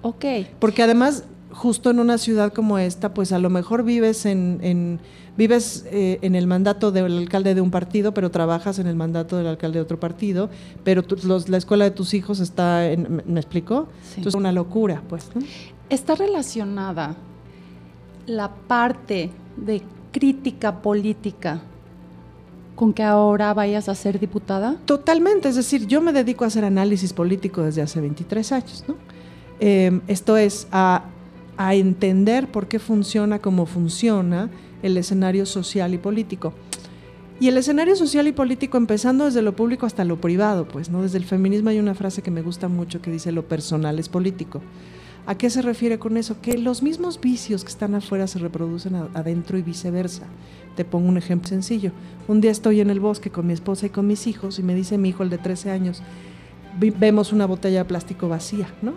[0.03, 0.23] Ok.
[0.59, 1.23] Porque además
[1.57, 4.99] justo en una ciudad como esta, pues a lo mejor vives en, en
[5.35, 9.37] vives eh, en el mandato del alcalde de un partido, pero trabajas en el mandato
[9.37, 10.49] del alcalde de otro partido,
[10.83, 13.87] pero tu, los, la escuela de tus hijos está en, ¿me explico?
[14.03, 14.17] Sí.
[14.17, 15.29] Entonces es una locura, pues.
[15.33, 15.41] ¿no?
[15.89, 17.15] ¿Está relacionada
[18.27, 21.61] la parte de crítica política
[22.75, 24.75] con que ahora vayas a ser diputada?
[24.85, 28.95] Totalmente, es decir, yo me dedico a hacer análisis político desde hace 23 años, ¿no?
[29.59, 31.05] Eh, esto es a
[31.57, 34.49] a entender por qué funciona como funciona
[34.83, 36.53] el escenario social y político.
[37.39, 41.03] Y el escenario social y político empezando desde lo público hasta lo privado, pues, ¿no?
[41.03, 44.09] Desde el feminismo hay una frase que me gusta mucho que dice lo personal es
[44.09, 44.61] político.
[45.27, 46.41] ¿A qué se refiere con eso?
[46.41, 50.23] Que los mismos vicios que están afuera se reproducen adentro y viceversa.
[50.75, 51.91] Te pongo un ejemplo sencillo.
[52.27, 54.73] Un día estoy en el bosque con mi esposa y con mis hijos y me
[54.73, 56.01] dice mi hijo, el de 13 años,
[56.79, 58.93] vemos una botella de plástico vacía, ¿no?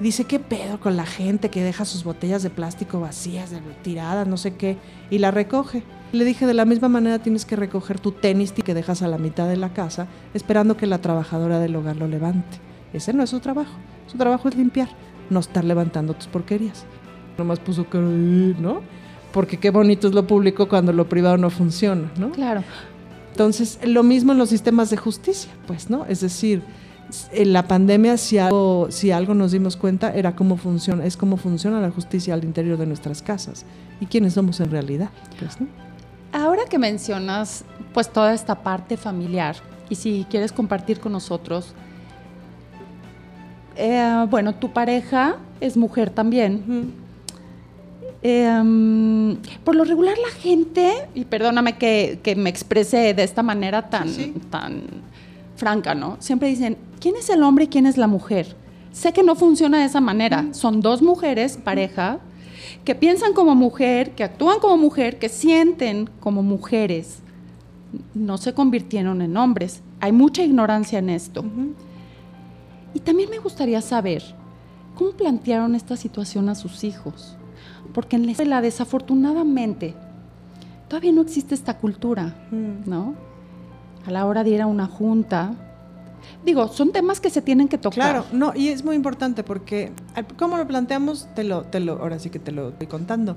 [0.00, 4.36] Dice, ¿qué pedo con la gente que deja sus botellas de plástico vacías, tiradas, no
[4.36, 4.76] sé qué,
[5.10, 5.82] y la recoge?
[6.12, 9.18] Le dije, de la misma manera tienes que recoger tu tenis que dejas a la
[9.18, 12.58] mitad de la casa, esperando que la trabajadora del hogar lo levante.
[12.92, 13.74] Ese no es su trabajo.
[14.06, 14.88] Su trabajo es limpiar,
[15.28, 16.84] no estar levantando tus porquerías.
[17.36, 18.80] Nomás puso cara ¿no?
[19.32, 22.30] Porque qué bonito es lo público cuando lo privado no funciona, ¿no?
[22.30, 22.64] Claro.
[23.32, 26.06] Entonces, lo mismo en los sistemas de justicia, pues, ¿no?
[26.06, 26.62] Es decir,
[27.32, 31.36] en la pandemia si algo, si algo nos dimos cuenta era cómo funciona, es cómo
[31.36, 33.64] funciona la justicia al interior de nuestras casas
[34.00, 35.10] y quiénes somos en realidad.
[35.38, 35.66] Pues, ¿no?
[36.32, 39.56] Ahora que mencionas pues toda esta parte familiar
[39.88, 41.74] y si quieres compartir con nosotros,
[43.76, 46.92] eh, bueno, tu pareja es mujer también.
[48.22, 53.88] Eh, por lo regular la gente, y perdóname que, que me exprese de esta manera
[53.88, 54.34] tan, Sí.
[54.50, 54.82] tan
[55.58, 56.16] franca, ¿no?
[56.20, 58.56] Siempre dicen, ¿quién es el hombre y quién es la mujer?
[58.92, 60.46] Sé que no funciona de esa manera.
[60.52, 62.20] Son dos mujeres, pareja,
[62.84, 67.18] que piensan como mujer, que actúan como mujer, que sienten como mujeres.
[68.14, 69.82] No se convirtieron en hombres.
[70.00, 71.44] Hay mucha ignorancia en esto.
[72.94, 74.22] Y también me gustaría saber
[74.94, 77.36] cómo plantearon esta situación a sus hijos.
[77.92, 79.94] Porque en la escuela, desafortunadamente,
[80.88, 82.34] todavía no existe esta cultura.
[82.50, 83.27] ¿no?
[84.08, 85.52] A la hora de ir a una junta.
[86.42, 87.94] Digo, son temas que se tienen que tocar.
[87.94, 89.92] Claro, no, y es muy importante porque
[90.38, 93.36] cómo lo planteamos, te lo, te lo, ahora sí que te lo estoy contando.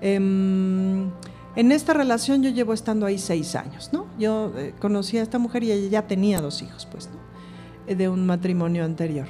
[0.00, 1.10] Em,
[1.54, 4.06] en esta relación yo llevo estando ahí seis años, ¿no?
[4.18, 7.18] Yo eh, conocí a esta mujer y ella ya tenía dos hijos, pues, ¿no?
[7.86, 9.26] Eh, de un matrimonio anterior.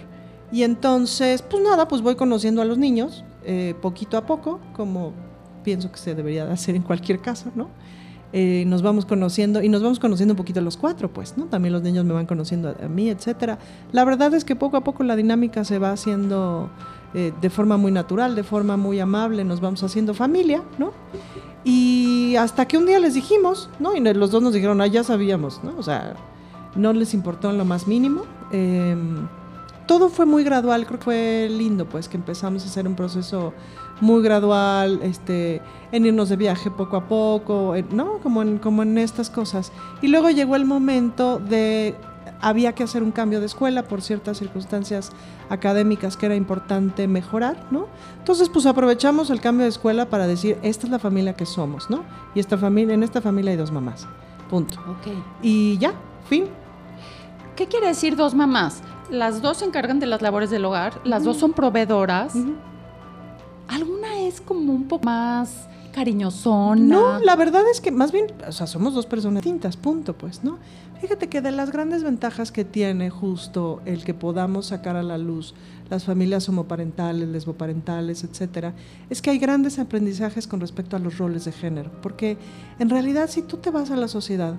[0.53, 5.14] Y entonces, pues nada, pues voy conociendo a los niños eh, poquito a poco, como
[5.64, 7.70] pienso que se debería de hacer en cualquier caso, ¿no?
[8.33, 11.47] Eh, nos vamos conociendo y nos vamos conociendo un poquito los cuatro, pues, ¿no?
[11.47, 13.59] También los niños me van conociendo a, a mí, etcétera.
[13.93, 16.71] La verdad es que poco a poco la dinámica se va haciendo
[17.15, 20.93] eh, de forma muy natural, de forma muy amable, nos vamos haciendo familia, ¿no?
[21.65, 23.97] Y hasta que un día les dijimos, ¿no?
[23.97, 25.73] Y los dos nos dijeron, ah, ya sabíamos, ¿no?
[25.79, 26.15] O sea,
[26.75, 28.25] no les importó en lo más mínimo.
[28.53, 29.29] Em,
[29.87, 33.55] todo fue muy gradual, creo que fue lindo, pues que empezamos a hacer un proceso
[34.00, 38.18] muy gradual, este, en irnos de viaje poco a poco, ¿no?
[38.18, 39.72] Como en, como en estas cosas.
[40.02, 41.94] Y luego llegó el momento de,
[42.40, 45.11] había que hacer un cambio de escuela por ciertas circunstancias
[45.48, 47.87] académicas que era importante mejorar, ¿no?
[48.18, 51.88] Entonces, pues aprovechamos el cambio de escuela para decir, esta es la familia que somos,
[51.90, 52.04] ¿no?
[52.35, 54.06] Y esta familia, en esta familia hay dos mamás,
[54.50, 54.78] punto.
[54.88, 55.12] Ok.
[55.42, 55.94] Y ya,
[56.28, 56.46] fin.
[57.54, 58.82] ¿Qué quiere decir dos mamás?
[59.11, 62.35] Las dos se encargan de las labores del hogar, las dos son proveedoras.
[63.68, 66.81] ¿Alguna es como un poco más cariñosona?
[66.81, 70.44] No, la verdad es que más bien, o sea, somos dos personas distintas, punto, pues,
[70.44, 70.59] ¿no?
[71.00, 75.18] Fíjate que de las grandes ventajas que tiene justo el que podamos sacar a la
[75.18, 75.55] luz
[75.90, 78.74] las familias homoparentales, lesboparentales, etcétera,
[79.11, 82.37] es que hay grandes aprendizajes con respecto a los roles de género, porque
[82.79, 84.57] en realidad si tú te vas a la sociedad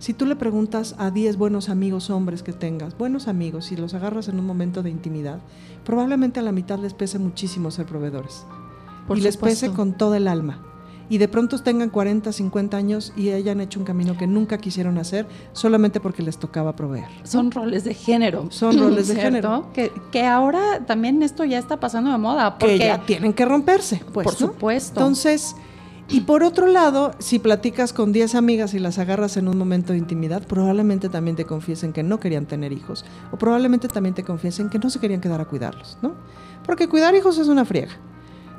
[0.00, 3.92] si tú le preguntas a 10 buenos amigos hombres que tengas, buenos amigos, y los
[3.92, 5.40] agarras en un momento de intimidad,
[5.84, 8.46] probablemente a la mitad les pese muchísimo ser proveedores.
[9.14, 10.62] y les pese con todo el alma.
[11.10, 14.96] Y de pronto tengan 40, 50 años y hayan hecho un camino que nunca quisieron
[14.96, 17.08] hacer solamente porque les tocaba proveer.
[17.24, 18.46] Son roles de género.
[18.50, 19.66] Son roles de género.
[19.74, 22.58] Que, que, ahora también esto ya está pasando de moda.
[22.58, 24.00] Porque que ya tienen que romperse.
[24.14, 25.00] Pues, por supuesto.
[25.00, 25.56] Entonces
[26.12, 29.92] y por otro lado, si platicas con 10 amigas y las agarras en un momento
[29.92, 33.04] de intimidad, probablemente también te confiesen que no querían tener hijos.
[33.30, 36.14] O probablemente también te confiesen que no se querían quedar a cuidarlos, ¿no?
[36.66, 37.92] Porque cuidar hijos es una friega.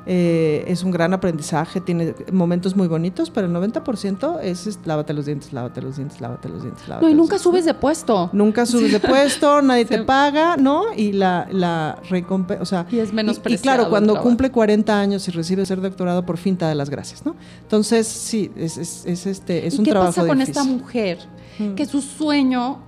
[0.04, 5.26] Eh, es un gran aprendizaje, tiene momentos muy bonitos, pero el 90% es, lávate los
[5.26, 8.30] dientes, lávate los dientes, lávate los dientes, lávate No, y nunca subes de puesto.
[8.32, 10.92] Nunca subes de puesto, nadie te paga, ¿no?
[10.96, 12.86] Y la, la recompensa, o sea...
[12.90, 16.56] Y es menos Y, claro, cuando cumple 40 años y recibe ser doctorado, por fin
[16.56, 17.36] te da las gracias, ¿no?
[17.62, 20.60] Entonces, sí, es, es, este, es un trabajo ¿Qué pasa con difícil.
[20.60, 21.18] esta mujer
[21.58, 21.74] Mm.
[21.74, 22.78] que su sueño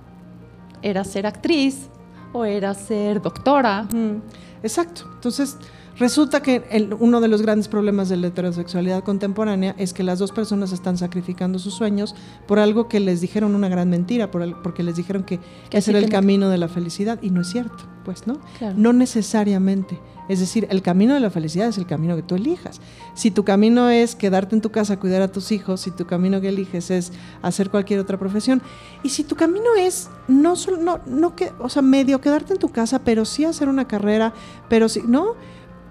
[0.81, 1.87] era ser actriz
[2.33, 3.83] o era ser doctora?
[3.83, 4.21] Mm,
[4.63, 5.03] Exacto.
[5.13, 5.57] Entonces,
[5.97, 10.19] resulta que el- uno de los grandes problemas de la heterosexualidad contemporánea es que las
[10.19, 12.15] dos personas están sacrificando sus sueños
[12.47, 15.77] por algo que les dijeron una gran mentira, por el- porque les dijeron que, Que
[15.77, 18.39] ese era el que- camino de la felicidad y no es cierto, pues, ¿no?
[18.59, 18.75] Claro.
[18.77, 19.99] No necesariamente.
[20.27, 22.81] Es decir, el camino de la felicidad es el camino que tú elijas.
[23.13, 26.07] Si tu camino es quedarte en tu casa a cuidar a tus hijos, si tu
[26.07, 28.59] camino que eliges es hacer cualquier otra profesión,
[29.03, 32.59] y si tu camino es no solo, no, no que, o sea, medio quedarte en
[32.59, 34.33] tu casa, pero sí hacer una carrera,
[34.67, 35.35] pero sí, ¿no?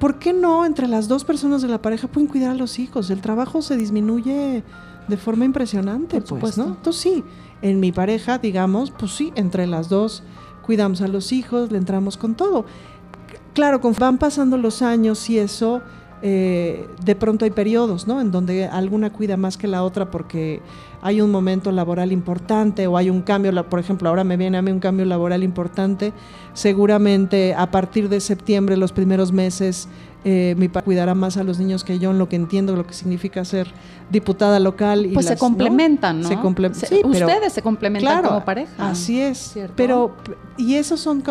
[0.05, 3.09] ¿Por qué no entre las dos personas de la pareja pueden cuidar a los hijos?
[3.09, 4.63] El trabajo se disminuye
[5.09, 6.59] de forma impresionante, Por pues.
[6.59, 6.67] ¿no?
[6.67, 7.25] Entonces sí,
[7.63, 10.23] en mi pareja, digamos, pues sí, entre las dos
[10.61, 12.67] cuidamos a los hijos, le entramos con todo.
[13.55, 15.81] Claro, con van pasando los años y eso,
[16.21, 18.21] eh, de pronto hay periodos, ¿no?
[18.21, 20.61] En donde alguna cuida más que la otra porque
[21.05, 24.63] hay un momento laboral importante o hay un cambio, por ejemplo, ahora me viene a
[24.63, 26.15] mí un cambio laboral importante,
[26.55, 29.87] seguramente a partir de septiembre, los primeros meses,
[30.25, 32.87] eh, mi padre cuidará más a los niños que yo en lo que entiendo lo
[32.87, 33.69] que significa ser
[34.11, 35.05] diputada local.
[35.05, 36.29] Y Pues se complementan, ¿no?
[36.29, 38.73] Se comple- Se- sí, pero- ustedes se complementan Claro, como pareja.
[38.91, 39.37] Así es.
[39.53, 39.75] ¿Cierto?
[39.77, 40.17] Pero,
[40.57, 41.23] y esos son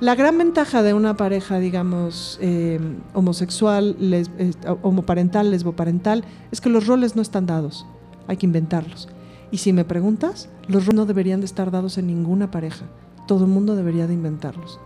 [0.00, 2.78] la gran ventaja de una pareja, digamos, eh,
[3.14, 7.86] homosexual, les- eh, homoparental, lesboparental, es que los roles no están dados.
[8.28, 9.08] Hay que inventarlos.
[9.50, 12.84] Y si me preguntas, los roles no deberían de estar dados en ninguna pareja.
[13.26, 14.78] Todo el mundo debería de inventarlos.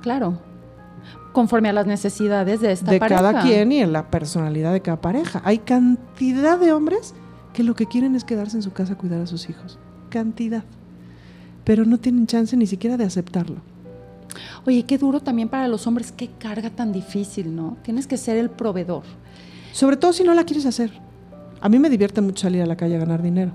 [0.00, 0.38] Claro.
[1.32, 3.22] Conforme a las necesidades de esta de pareja.
[3.22, 5.40] cada quien y en la personalidad de cada pareja.
[5.44, 7.14] Hay cantidad de hombres
[7.52, 9.78] que lo que quieren es quedarse en su casa a cuidar a sus hijos.
[10.08, 10.64] Cantidad.
[11.64, 13.56] Pero no tienen chance ni siquiera de aceptarlo.
[14.66, 17.76] Oye, qué duro también para los hombres, qué carga tan difícil, ¿no?
[17.82, 19.02] Tienes que ser el proveedor.
[19.72, 20.92] Sobre todo si no la quieres hacer.
[21.62, 23.52] A mí me divierte mucho salir a la calle a ganar dinero,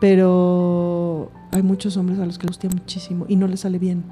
[0.00, 4.04] pero hay muchos hombres a los que les muchísimo y no les sale bien.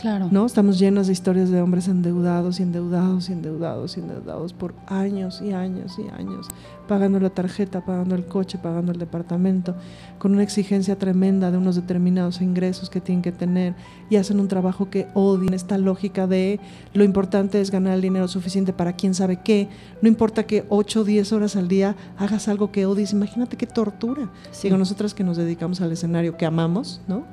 [0.00, 0.28] Claro.
[0.30, 0.46] ¿no?
[0.46, 5.42] Estamos llenos de historias de hombres endeudados y endeudados y endeudados y endeudados por años
[5.42, 6.48] y años y años,
[6.88, 9.74] pagando la tarjeta, pagando el coche, pagando el departamento,
[10.18, 13.74] con una exigencia tremenda de unos determinados ingresos que tienen que tener
[14.08, 16.60] y hacen un trabajo que odian, esta lógica de
[16.94, 19.68] lo importante es ganar el dinero suficiente para quién sabe qué,
[20.00, 23.66] no importa que 8 o 10 horas al día hagas algo que odies, imagínate qué
[23.66, 24.30] tortura.
[24.50, 24.68] Sí.
[24.68, 27.24] Digo, nosotras que nos dedicamos al escenario que amamos, ¿no?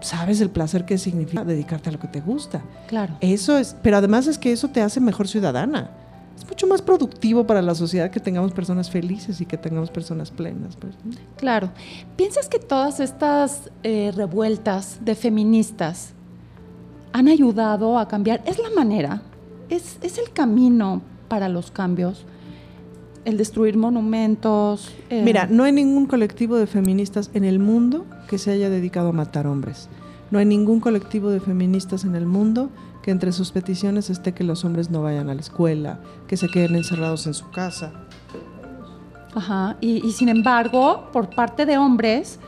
[0.00, 2.62] Sabes el placer que significa dedicarte a lo que te gusta.
[2.86, 3.16] Claro.
[3.20, 5.90] Eso es, pero además es que eso te hace mejor ciudadana.
[6.36, 10.30] Es mucho más productivo para la sociedad que tengamos personas felices y que tengamos personas
[10.30, 10.76] plenas.
[10.76, 10.94] pues.
[11.36, 11.70] Claro.
[12.16, 16.12] ¿Piensas que todas estas eh, revueltas de feministas
[17.12, 18.42] han ayudado a cambiar?
[18.44, 19.22] ¿Es la manera?
[19.70, 22.26] ¿Es, es el camino para los cambios?
[23.26, 24.94] El destruir monumentos.
[25.10, 25.22] eh.
[25.22, 29.12] Mira, no hay ningún colectivo de feministas en el mundo que se haya dedicado a
[29.12, 29.88] matar hombres.
[30.30, 32.70] No hay ningún colectivo de feministas en el mundo
[33.02, 36.48] que entre sus peticiones esté que los hombres no vayan a la escuela, que se
[36.48, 37.92] queden encerrados en su casa.
[39.34, 42.38] Ajá, y, y sin embargo, por parte de hombres,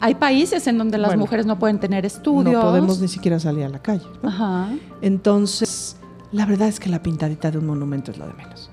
[0.00, 2.54] hay países en donde las Bueno, mujeres no pueden tener estudios.
[2.54, 4.06] No podemos ni siquiera salir a la calle.
[4.22, 4.28] ¿no?
[4.28, 4.68] Ajá.
[5.02, 5.96] Entonces,
[6.32, 8.70] la verdad es que la pintadita de un monumento es lo de menos,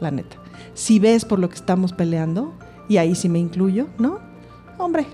[0.00, 0.36] la neta.
[0.74, 2.52] Si ves por lo que estamos peleando,
[2.88, 4.18] y ahí sí me incluyo, ¿no?
[4.78, 5.06] Hombre,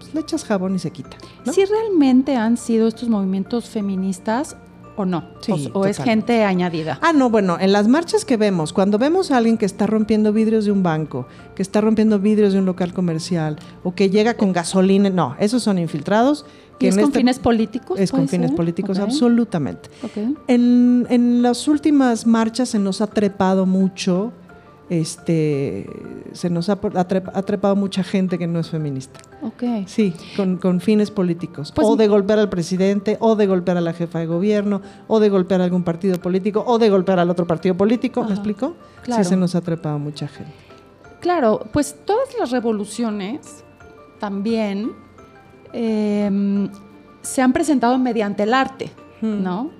[0.00, 1.16] pues le echas jabón y se quita.
[1.44, 1.52] ¿no?
[1.52, 4.56] ¿Sí realmente han sido estos movimientos feministas
[4.96, 5.24] o no?
[5.40, 6.98] Sí, o, o es gente añadida.
[7.02, 10.32] Ah, no, bueno, en las marchas que vemos, cuando vemos a alguien que está rompiendo
[10.32, 14.34] vidrios de un banco, que está rompiendo vidrios de un local comercial, o que llega
[14.34, 16.46] con gasolina, no, esos son infiltrados.
[16.80, 18.00] ¿Y es en con este- fines políticos?
[18.00, 18.56] Es con fines ser?
[18.56, 19.88] políticos, absolutamente.
[20.48, 24.32] En, en las últimas marchas se nos ha trepado mucho,
[25.00, 25.86] este,
[26.32, 26.78] se nos ha, ha
[27.08, 29.20] trep- ha trepado mucha gente que no es feminista.
[29.42, 29.62] Ok.
[29.86, 31.72] Sí, con, con fines políticos.
[31.74, 35.20] Pues- o de golpear al presidente, o de golpear a la jefa de gobierno, o
[35.20, 38.20] de golpear a algún partido político, o de golpear al otro partido político.
[38.20, 38.74] Ajá, ¿Me explico?
[39.02, 39.22] claro.
[39.24, 40.52] Sí, se nos ha trepado mucha gente.
[41.20, 43.64] Claro, pues todas las revoluciones
[44.18, 44.92] también
[45.72, 46.68] eh,
[47.22, 49.42] se han presentado mediante el arte, Hmm.
[49.42, 49.70] ¿no?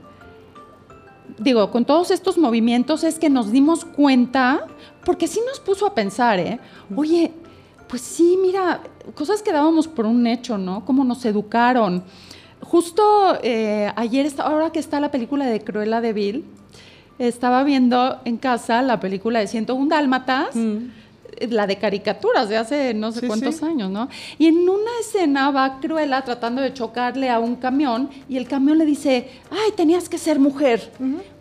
[1.38, 4.66] Digo, con todos estos movimientos es que nos dimos cuenta,
[5.04, 6.58] porque sí nos puso a pensar, ¿eh?
[6.94, 7.32] Oye,
[7.88, 8.80] pues sí, mira,
[9.14, 10.84] cosas que dábamos por un hecho, ¿no?
[10.84, 12.02] Cómo nos educaron.
[12.60, 16.44] Justo eh, ayer, ahora que está la película de Cruella de Vil,
[17.18, 20.56] estaba viendo en casa la película de 101 Dálmatas,
[21.50, 23.64] la de caricaturas de hace no sé Sí, cuántos sí.
[23.64, 24.08] años, ¿no?
[24.38, 28.78] Y en una escena va Cruella tratando de chocarle a un camión y el camión
[28.78, 30.92] le dice, ay, tenías que ser mujer.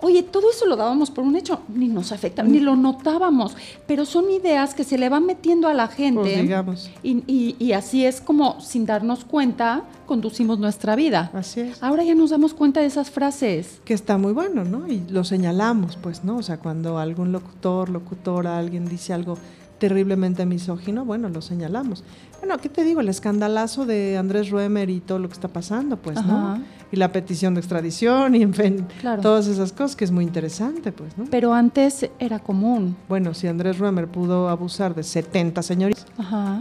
[0.02, 3.56] Oye, todo eso lo dábamos por un hecho, ni nos afectaba, ni lo notábamos,
[3.88, 6.22] pero son ideas que se le van metiendo a la gente.
[6.22, 6.90] Pues digamos.
[7.04, 11.32] Y, y- y así es como, sin darnos cuenta, conducimos nuestra vida.
[11.34, 11.82] Así es.
[11.82, 13.80] Ahora ya nos damos cuenta de esas frases.
[13.86, 14.88] Que está muy bueno, ¿no?
[14.92, 16.38] Y lo señalamos, pues, ¿no?
[16.38, 19.38] O sea, cuando algún locutor, locutora, alguien dice algo
[19.80, 22.04] terriblemente misógino, bueno, lo señalamos.
[22.40, 23.02] Bueno, ¿qué te digo?
[23.02, 26.28] El escandalazo de Andrés Ruemer y todo lo que está pasando, pues, Ajá.
[26.58, 26.62] ¿no?
[26.92, 29.22] Y la petición de extradición y, en fin, Claro.
[29.22, 31.26] todas esas cosas que es muy interesante, pues, ¿no?
[31.32, 32.96] Pero antes era común.
[33.10, 36.06] Bueno, si Andrés Ruemer pudo abusar de 70 señoritas,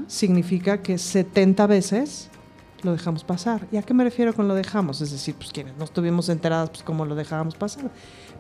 [0.07, 2.31] significa que 70 veces
[2.83, 3.67] lo dejamos pasar.
[3.73, 5.01] ¿Y a qué me refiero con lo dejamos?
[5.01, 7.91] Es decir, pues quienes no estuvimos enteradas, pues cómo lo dejábamos pasar.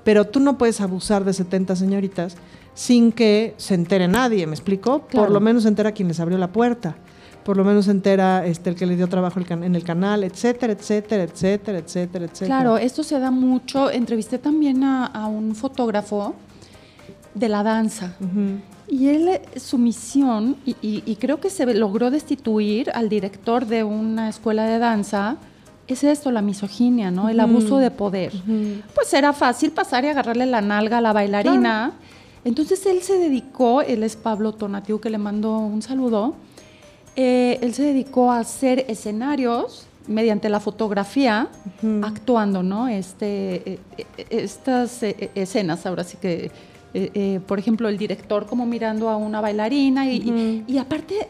[0.04, 2.36] Pero tú no puedes abusar de 70 señoritas
[2.74, 5.06] sin que se entere nadie, ¿me explico?
[5.06, 5.26] Claro.
[5.26, 6.96] Por lo menos se entera quien les abrió la puerta.
[7.44, 9.82] Por lo menos se entera este, el que le dio trabajo el can- en el
[9.84, 12.46] canal, etcétera, etcétera, etcétera, etcétera, etcétera.
[12.46, 13.90] Claro, esto se da mucho.
[13.90, 16.34] Entrevisté también a, a un fotógrafo
[17.34, 18.14] de la danza.
[18.88, 23.64] Y él, eh, su misión, y, y- y creo que se logró destituir al director
[23.66, 25.36] de una escuela de danza,
[25.88, 27.28] es esto, la misoginia, ¿no?
[27.28, 28.32] El abuso de poder.
[28.94, 31.92] Pues era fácil pasar y agarrarle la nalga a la bailarina.
[32.44, 36.34] Entonces él se dedicó, él es Pablo Tonatiu, que le mando un saludo,
[37.16, 41.48] eh, él se dedicó a hacer escenarios mediante la fotografía,
[42.02, 42.88] actuando, ¿no?
[42.88, 43.78] Este, eh,
[44.30, 46.50] estas eh, escenas, ahora sí que,
[46.94, 51.28] eh, eh, por ejemplo, el director como mirando a una bailarina y, y- y aparte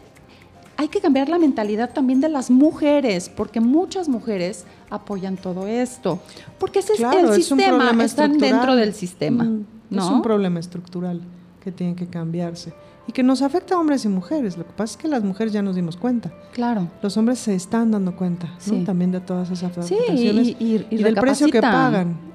[0.75, 6.19] hay que cambiar la mentalidad también de las mujeres, porque muchas mujeres apoyan todo esto,
[6.59, 8.39] porque ese Claro, es el es sistema, están estructural.
[8.39, 10.03] dentro del sistema, Mm, ¿no?
[10.05, 11.21] Es un problema estructural
[11.63, 12.73] que tiene que cambiarse
[13.07, 14.57] y que nos afecta a hombres y mujeres.
[14.57, 16.31] Lo que pasa es que las mujeres ya nos dimos cuenta.
[16.53, 16.87] Claro.
[17.01, 18.49] Los hombres se están dando cuenta
[18.85, 22.32] también de todas esas Sí, afectaciones y- y- y del precio que pagan.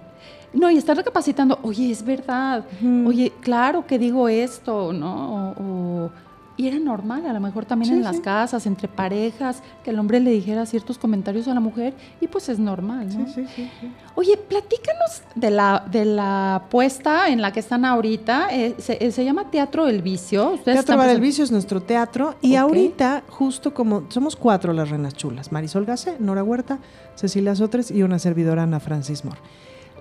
[0.53, 2.65] No, y estar recapacitando, oye, es verdad,
[3.07, 5.53] oye, claro que digo esto, ¿no?
[5.57, 5.63] O-
[6.07, 6.11] o-
[6.57, 8.23] y era normal, a lo mejor también Sí, en las sí.
[8.23, 12.49] casas, entre parejas, que el hombre le dijera ciertos comentarios a la mujer, y pues
[12.49, 13.27] es normal, ¿no?
[13.27, 13.93] Sí, sí, sí, sí.
[14.17, 19.13] Oye, platícanos de la, de la puesta en la que están ahorita, eh, se, eh,
[19.13, 20.51] se llama Teatro El Vicio.
[20.55, 25.14] Ustedes Teatro del Vicio es nuestro teatro y ahorita, justo como somos cuatro las reinas
[25.14, 26.79] chulas, Marisol Gase, Nora Huerta,
[27.14, 29.39] Cecilia Sotres y una servidora Ana Francis Moore.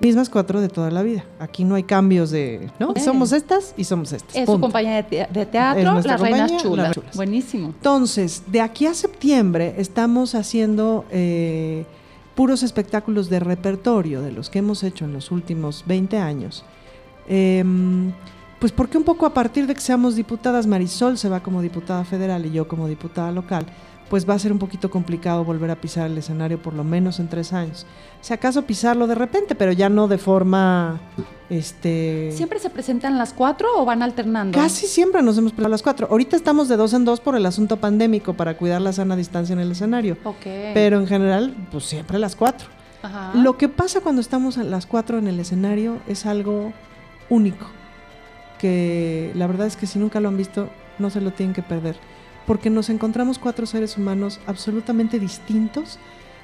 [0.02, 1.24] Mismas cuatro de toda la vida.
[1.40, 2.94] Aquí no hay cambios de, ¿no?
[3.04, 4.36] Somos estas y somos estas.
[4.36, 6.86] Es su compañía de, te- de Es teatro, Las Reinas compañía, Chulas.
[6.88, 7.16] Las Chulas.
[7.16, 7.68] Buenísimo.
[7.70, 11.86] Entonces, de aquí a septiembre estamos haciendo eh,
[12.36, 16.64] puros espectáculos de repertorio de los que hemos hecho en los últimos 20 años.
[17.28, 18.12] Em,
[18.60, 22.04] pues porque un poco a partir de que seamos diputadas, Marisol se va como diputada
[22.06, 23.66] federal y yo como diputada local,
[24.10, 27.20] pues va a ser un poquito complicado volver a pisar el escenario por lo menos
[27.20, 27.86] en tres años.
[28.22, 31.00] Si acaso pisarlo de repente, pero ya no de forma,
[31.50, 32.32] este...
[32.32, 34.58] ¿Siempre se presentan las cuatro o van alternando?
[34.58, 36.08] Casi siempre nos hemos presentado las cuatro.
[36.10, 39.54] Ahorita estamos de dos en dos por el asunto pandémico para cuidar la sana distancia
[39.54, 40.18] en el escenario.
[40.24, 40.46] Ok.
[40.74, 42.68] Pero en general, pues siempre las cuatro.
[43.04, 43.32] Ajá.
[43.36, 46.74] Lo que pasa cuando estamos las cuatro en el escenario es algo
[47.30, 47.68] único,
[48.58, 51.62] que la verdad es que si nunca lo han visto, no se lo tienen que
[51.62, 51.98] perder,
[52.48, 56.00] porque nos encontramos cuatro seres humanos absolutamente distintos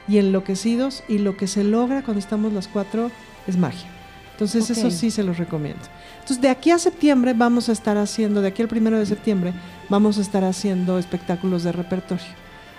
[0.08, 3.10] y enloquecidos y lo que se logra cuando estamos las cuatro
[3.48, 3.88] es magia.
[4.34, 5.82] Entonces eso sí se los recomiendo.
[6.16, 9.54] Entonces de aquí a septiembre vamos a estar haciendo, de aquí al primero de septiembre,
[9.90, 12.26] vamos a estar haciendo espectáculos de repertorio.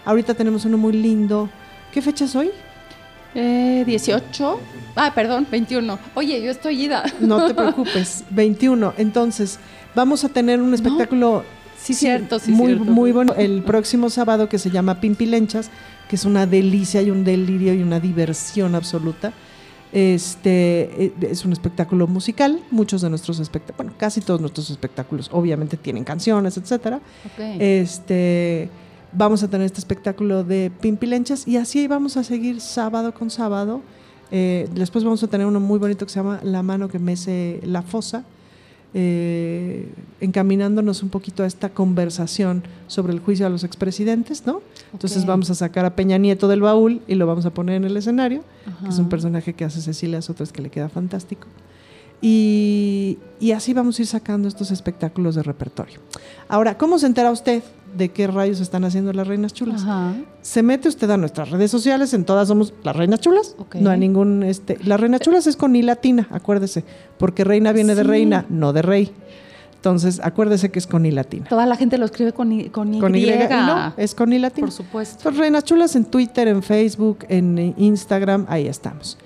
[0.04, 1.48] Ahorita tenemos uno muy lindo.
[1.92, 2.50] ¿Qué fecha es hoy?
[3.34, 4.60] Eh, 18.
[4.96, 5.98] Ah, perdón, 21.
[6.14, 7.04] Oye, yo estoy ida.
[7.20, 8.94] No te preocupes, 21.
[8.98, 9.58] Entonces,
[9.94, 11.44] vamos a tener un espectáculo
[11.84, 12.84] Sí, cierto, sí, muy, cierto.
[12.86, 15.70] muy bueno el próximo sábado que se llama Pimpilenchas,
[16.08, 19.34] que es una delicia y un delirio y una diversión absoluta.
[19.92, 25.28] Este eh, es un espectáculo musical, muchos de nuestros espectáculos, bueno, casi todos nuestros espectáculos
[25.30, 27.00] obviamente tienen canciones, etcétera.
[27.38, 28.70] Este,
[29.12, 33.82] vamos a tener este espectáculo de Pimpilenchas y así vamos a seguir sábado con sábado.
[34.30, 37.60] Eh, después vamos a tener uno muy bonito que se llama La mano que mece
[37.62, 38.24] la fosa,
[38.96, 39.88] eh,
[40.20, 44.62] encaminándonos un poquito a esta conversación sobre el juicio a los expresidentes, ¿no?
[44.92, 47.84] Entonces vamos a sacar a Peña Nieto del baúl y lo vamos a poner en
[47.84, 48.44] el escenario,
[48.82, 51.48] que es un personaje que hace Cecilia Sotres que le queda fantástico.
[52.22, 55.98] Y, y así vamos a ir sacando estos espectáculos de repertorio.
[56.48, 57.62] Ahora, ¿cómo se entera usted
[57.96, 59.82] de qué rayos están haciendo las Reinas Chulas?
[59.82, 60.14] Ajá.
[60.42, 63.56] Se mete usted a nuestras redes sociales, en todas somos las Reinas Chulas.
[63.80, 66.84] No hay ningún este, las Reinas Chulas es con i latina, acuérdese,
[67.18, 69.12] porque reina viene de reina, no de rey.
[69.76, 71.46] Entonces, acuérdese que es con i latina.
[71.48, 73.00] Toda la gente lo escribe con, y- con Y.
[73.00, 74.66] Con y, no, es con i latina.
[74.66, 75.16] Por supuesto.
[75.18, 79.18] Entonces, Reinas Chulas en Twitter, en Facebook, en eh, Instagram, ahí estamos.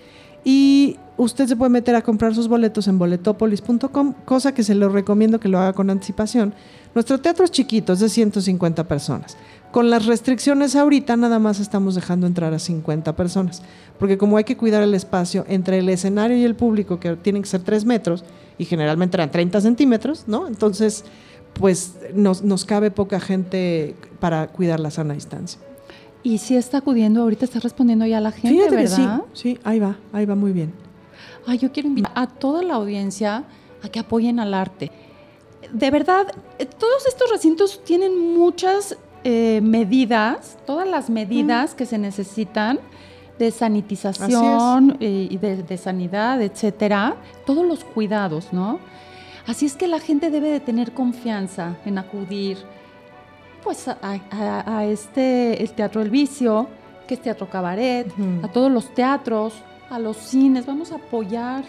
[0.44, 4.88] Y usted se puede meter a comprar sus boletos en boletopolis.com, cosa que se lo
[4.88, 6.54] recomiendo que lo haga con anticipación.
[6.94, 9.36] Nuestro teatro es chiquito, es de 150 personas.
[9.72, 13.62] Con las restricciones ahorita nada más estamos dejando entrar a 50 personas,
[13.98, 17.42] porque como hay que cuidar el espacio entre el escenario y el público, que tienen
[17.42, 18.24] que ser 3 metros,
[18.56, 20.48] y generalmente eran 30 centímetros, ¿no?
[20.48, 21.04] Entonces,
[21.52, 25.60] pues nos, nos cabe poca gente para cuidar la sana distancia.
[26.22, 29.20] Y si está acudiendo, ahorita está respondiendo ya la gente, Fíjate ¿verdad?
[29.20, 30.87] que sí, sí, ahí va, ahí va muy bien.
[31.48, 33.44] Ay, yo quiero invitar a toda la audiencia
[33.82, 34.90] a que apoyen al arte.
[35.72, 36.26] De verdad,
[36.58, 42.78] eh, todos estos recintos tienen muchas eh, medidas, todas las medidas que se necesitan
[43.38, 48.78] de sanitización eh, y de, de sanidad, etcétera, todos los cuidados, ¿no?
[49.46, 52.58] Así es que la gente debe de tener confianza en acudir,
[53.64, 56.68] pues, a, a- a este, el Teatro del Vicio,
[57.06, 59.54] que es Teatro Cabaret, a todos los teatros,
[59.90, 61.64] a los cines, vamos a apoyar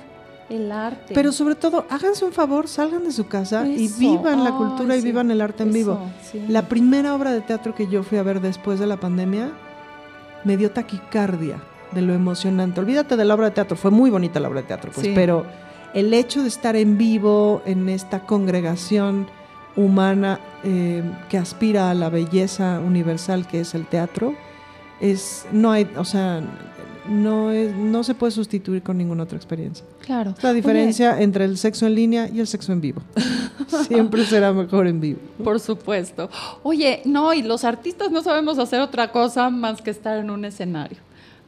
[0.50, 1.14] el arte.
[1.14, 5.02] Pero sobre todo, háganse un favor, salgan de su casa y vivan la cultura y
[5.02, 6.00] vivan el arte en vivo.
[6.24, 6.44] Sí.
[6.48, 9.52] La primera obra de teatro que yo fui a ver después de la pandemia
[10.44, 11.58] me dio taquicardia
[11.92, 12.80] de lo emocionante.
[12.80, 15.14] Olvídate de la obra de teatro, fue muy bonita la obra de teatro, pues, Sí.
[15.16, 15.46] pero
[15.94, 19.28] el hecho de estar en vivo en esta congregación
[19.76, 24.34] humana eh, que aspira a la belleza universal que es el teatro,
[25.00, 26.42] es no hay, o sea,
[27.10, 29.86] no es, no se puede sustituir con ninguna otra experiencia.
[30.06, 30.36] Claro.
[30.42, 33.02] La diferencia entre el sexo en línea y el sexo en vivo.
[33.88, 35.20] Siempre será mejor en vivo.
[35.44, 36.30] Por supuesto.
[36.64, 40.46] Oye, no, y los artistas no sabemos hacer otra cosa más que estar en un
[40.46, 40.98] escenario.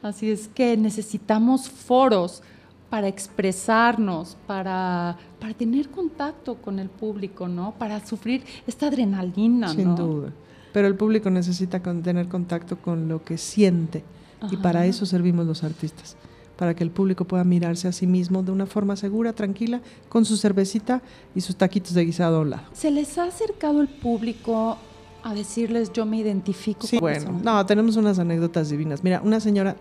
[0.02, 2.42] Así es que necesitamos foros
[2.90, 7.72] para expresarnos, para, para tener contacto con el público, ¿no?
[7.78, 9.94] Para sufrir esta adrenalina, Sin ¿no?
[9.96, 10.32] duda.
[10.72, 14.02] Pero el público necesita con- tener contacto con lo que siente.
[14.50, 16.16] Y para eso servimos los artistas.
[16.56, 20.24] Para que el público pueda mirarse a sí mismo de una forma segura, tranquila, con
[20.24, 21.02] su cervecita
[21.34, 22.62] y sus taquitos de guisado a un lado.
[22.72, 24.76] ¿Se les ha acercado el público
[25.24, 27.32] a decirles yo me identifico Sí, con bueno, eso"?
[27.44, 29.02] no, tenemos unas anécdotas divinas.
[29.02, 29.76] Mira, una señora,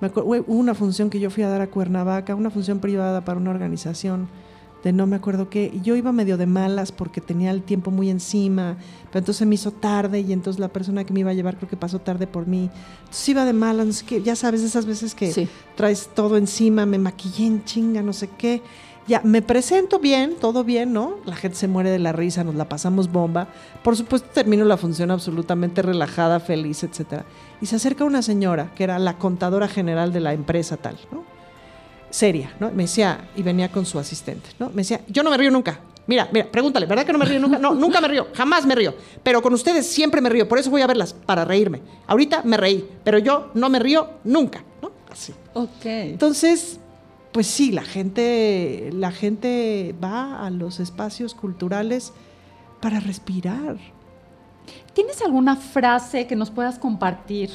[0.00, 3.24] me acuerdo, hubo una función que yo fui a dar a Cuernavaca, una función privada
[3.24, 4.28] para una organización
[4.86, 7.90] de no me acuerdo qué, y yo iba medio de malas porque tenía el tiempo
[7.90, 8.76] muy encima,
[9.10, 11.56] pero entonces se me hizo tarde y entonces la persona que me iba a llevar
[11.56, 12.70] creo que pasó tarde por mí.
[13.00, 15.48] Entonces iba de malas, no sé qué, ya sabes, esas veces que Sí.
[15.74, 18.62] traes todo encima, me maquillé en chinga, no sé qué.
[19.08, 21.16] Ya, me presento bien, todo bien, ¿no?
[21.24, 23.48] La gente se muere de la risa, nos la pasamos bomba.
[23.82, 27.24] Por supuesto, termino la función absolutamente relajada, feliz, etcétera.
[27.60, 31.24] Y se acerca una señora, que era la contadora general de la empresa tal, ¿no?
[32.10, 32.70] Seria, ¿no?
[32.70, 34.68] Me decía, y venía con su asistente, ¿no?
[34.70, 35.80] Me decía, yo no me río nunca.
[36.06, 37.58] Mira, mira, pregúntale, ¿verdad que no me río nunca?
[37.58, 38.94] No, nunca me río, jamás me río.
[39.22, 41.82] Pero con ustedes siempre me río, por eso voy a verlas, para reírme.
[42.06, 44.92] Ahorita me reí, pero yo no me río nunca, ¿no?
[45.10, 45.34] Así.
[45.54, 45.84] Ok.
[45.84, 46.78] Entonces,
[47.32, 52.12] pues sí, la gente, la gente va a los espacios culturales
[52.80, 53.76] para respirar.
[54.92, 57.50] ¿Tienes alguna frase que nos puedas compartir?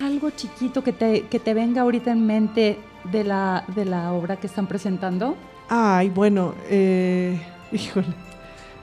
[0.00, 2.78] Algo chiquito que te, que te venga ahorita en mente
[3.10, 5.36] de la, de la obra que están presentando.
[5.68, 7.40] Ay, bueno, eh,
[7.72, 8.06] híjole,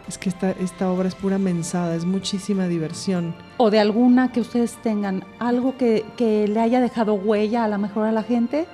[0.08, 3.34] es que esta, esta obra es pura mensada, es muchísima diversión.
[3.58, 7.78] O de alguna que ustedes tengan, algo que, que le haya dejado huella a lo
[7.78, 8.66] mejor a la gente.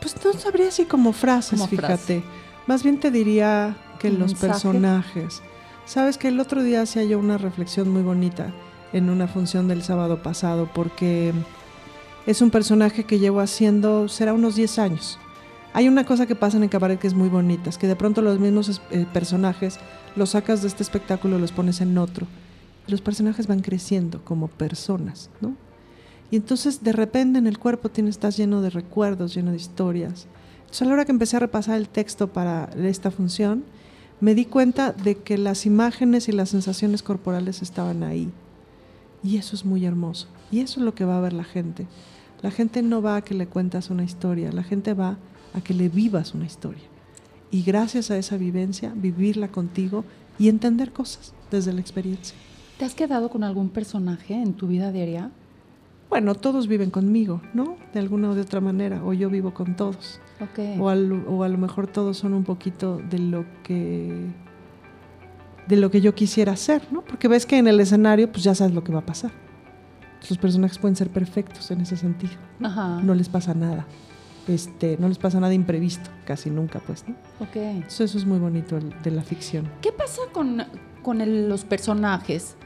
[0.00, 1.86] Pues no sabría si como frases, Como fíjate.
[2.20, 2.22] frase.
[2.66, 4.48] Más bien te diría que ¿Un los mensaje?
[4.52, 5.42] personajes.
[5.86, 8.52] Sabes que el otro día hacía yo una reflexión muy bonita
[8.92, 11.32] en una función del sábado pasado, porque
[12.26, 15.18] es un personaje que llevo haciendo, será unos 10 años.
[15.72, 17.96] Hay una cosa que pasa en el cabaret que es muy bonita, es que de
[17.96, 19.78] pronto los mismos eh, personajes
[20.16, 22.26] los sacas de este espectáculo los pones en otro.
[22.86, 25.56] Los personajes van creciendo como personas, ¿no?
[26.30, 30.26] Y entonces de repente en el cuerpo tienes, estás lleno de recuerdos, lleno de historias.
[30.60, 33.64] Entonces a la hora que empecé a repasar el texto para esta función,
[34.20, 38.30] me di cuenta de que las imágenes y las sensaciones corporales estaban ahí.
[39.24, 40.28] Y eso es muy hermoso.
[40.52, 41.86] Y eso es lo que va a ver la gente.
[42.42, 45.16] La gente no va a que le cuentas una historia, la gente va
[45.54, 46.82] a que le vivas una historia.
[47.50, 50.04] Y gracias a esa vivencia, vivirla contigo
[50.38, 52.36] y entender cosas desde la experiencia.
[52.78, 55.30] ¿Te has quedado con algún personaje en tu vida diaria?
[56.10, 57.76] Bueno, todos viven conmigo, ¿no?
[57.94, 60.20] De alguna o de otra manera, o yo vivo con todos.
[60.78, 64.26] O, al- o a lo mejor todos son un poquito de lo que
[65.68, 67.02] de lo que yo quisiera hacer, ¿no?
[67.02, 69.30] Porque ves que en el escenario pues ya sabes lo que va a pasar.
[70.28, 72.32] Los personajes pueden ser perfectos en ese sentido.
[72.58, 72.68] ¿no?
[72.68, 73.00] Ajá.
[73.02, 73.86] No les pasa nada.
[74.48, 77.14] Este, no les pasa nada imprevisto, casi nunca, pues, ¿no?
[77.40, 77.56] Ok.
[77.86, 79.70] Eso es muy bonito el- de la ficción.
[79.80, 80.62] ¿Qué pasa con,
[81.02, 82.56] con el- los personajes?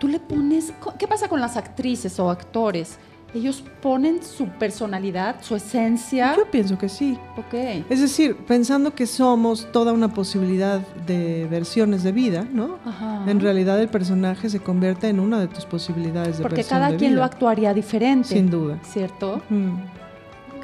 [0.00, 0.72] Tú le pones.
[0.98, 2.98] ¿Qué pasa con las actrices o actores?
[3.34, 6.34] Ellos ponen su personalidad, su esencia.
[6.36, 7.18] Yo pienso que sí.
[7.36, 7.54] Ok.
[7.90, 12.78] Es decir, pensando que somos toda una posibilidad de versiones de vida, ¿no?
[12.84, 13.24] Ajá.
[13.26, 16.90] En realidad el personaje se convierte en una de tus posibilidades de Porque versión cada
[16.92, 17.18] de quien vida.
[17.20, 18.28] lo actuaría diferente.
[18.28, 18.78] Sin duda.
[18.84, 19.42] ¿Cierto?
[19.50, 19.72] Mm.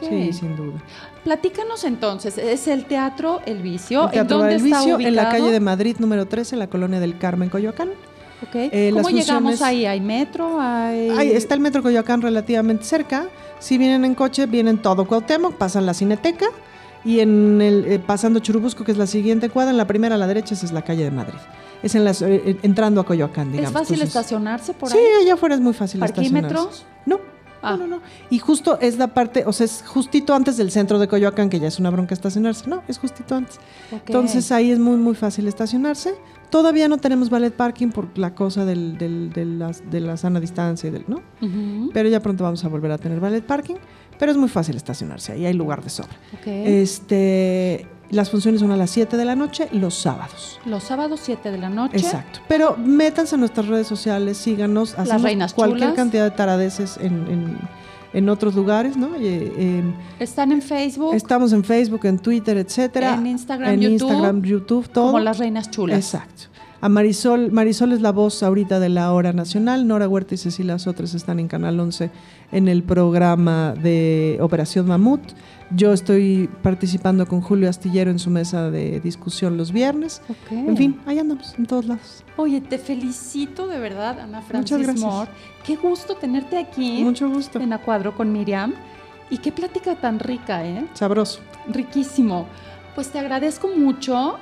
[0.09, 0.81] Sí, sin duda.
[1.25, 4.05] Platícanos entonces, es el Teatro El Vicio.
[4.07, 5.09] El Teatro ¿En dónde está Vicio, ubicado?
[5.09, 7.91] en la calle de Madrid número 13, en la colonia del Carmen, Coyoacán.
[8.55, 9.87] Eh, ¿Cómo llegamos ahí?
[9.87, 10.61] ¿Hay metro?
[10.61, 11.11] ¿Hay...
[11.11, 13.27] Ahí está el metro Coyoacán relativamente cerca.
[13.59, 16.47] Si vienen en coche, vienen todo Cuauhtémoc, pasan la Cineteca
[17.05, 20.19] y en el, eh, pasando Churubusco, que es la siguiente cuadra, en la primera a
[20.19, 21.39] la derecha esa es la calle de Madrid.
[21.83, 23.71] Es en las, eh, entrando a Coyoacán, digamos.
[23.71, 25.23] ¿Es fácil Entonces, estacionarse por Sí, ahí?
[25.25, 26.33] allá afuera es muy fácil estacionarse.
[26.43, 26.85] ¿Parquímetros?
[27.07, 27.21] No,
[27.63, 27.73] Ah.
[27.77, 28.03] no, no, no.
[28.31, 31.61] Y justo es la parte, o sea, es justito antes del centro de Coyoacán, que
[31.61, 32.67] ya es una bronca estacionarse.
[32.69, 33.59] No, es justito antes.
[33.93, 36.15] Entonces ahí es muy, muy fácil estacionarse.
[36.51, 40.41] Todavía no tenemos ballet parking por la cosa del, del- de, las- de la sana
[40.41, 41.21] distancia y del, ¿no?
[41.93, 43.77] Pero ya pronto vamos a volver a tener ballet parking.
[44.19, 46.11] Pero es muy fácil estacionarse, ahí hay lugar de sobra.
[46.45, 50.61] Este, las funciones son a las 7 de la noche los sábados.
[50.67, 51.97] Los sábados 7 de la noche.
[51.97, 52.41] Exacto.
[52.49, 55.95] Pero métanse a nuestras redes sociales, síganos, hacemos Reinas cualquier Chulas.
[55.97, 57.59] cantidad de taradeces en, en-
[58.13, 59.11] en otros lugares, ¿no?
[59.19, 59.83] Eh,
[60.19, 63.15] Están en Facebook estamos en Facebook, en Twitter, etcétera.
[63.15, 65.07] En Instagram, en YouTube, Instagram, YouTube, todo.
[65.07, 65.99] como las reinas chulas.
[65.99, 66.45] Exacto.
[66.83, 70.79] A Marisol, Marisol es la voz ahorita de la hora nacional, Nora Huerta y Cecilia
[70.79, 72.11] Sotres están en Canal 11
[72.53, 75.21] en el programa de Operación Mamut.
[75.73, 80.21] Yo estoy participando con Julio Astillero en su mesa de discusión los viernes.
[80.51, 82.25] En fin, ahí andamos, en todos lados.
[82.37, 85.13] Oye, te felicito de verdad, Ana Francis Muchas gracias.
[85.13, 85.31] Moore.
[85.65, 87.61] Qué gusto tenerte aquí Mucho gusto.
[87.61, 88.75] en Acuadro con Miriam.
[89.31, 90.85] Y qué plática tan rica, ¿eh?
[90.95, 91.41] Sabroso.
[91.69, 92.47] Riquísimo.
[92.97, 94.39] Pues te agradezco mucho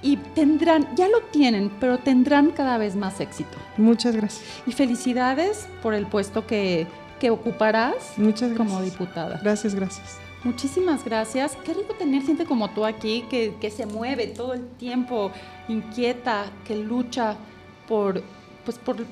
[0.00, 3.58] y tendrán, ya lo tienen, pero tendrán cada vez más éxito.
[3.78, 4.44] Muchas gracias.
[4.64, 6.86] Y felicidades por el puesto que,
[7.24, 8.58] que ocuparás Muchas gracias.
[8.58, 9.40] como diputada.
[9.42, 10.18] Gracias, gracias.
[10.42, 11.56] Muchísimas gracias.
[11.64, 15.30] Qué rico tener gente como tú aquí que, que se mueve todo el tiempo,
[15.66, 17.36] inquieta, que lucha
[17.88, 18.22] por,
[18.66, 19.06] pues por,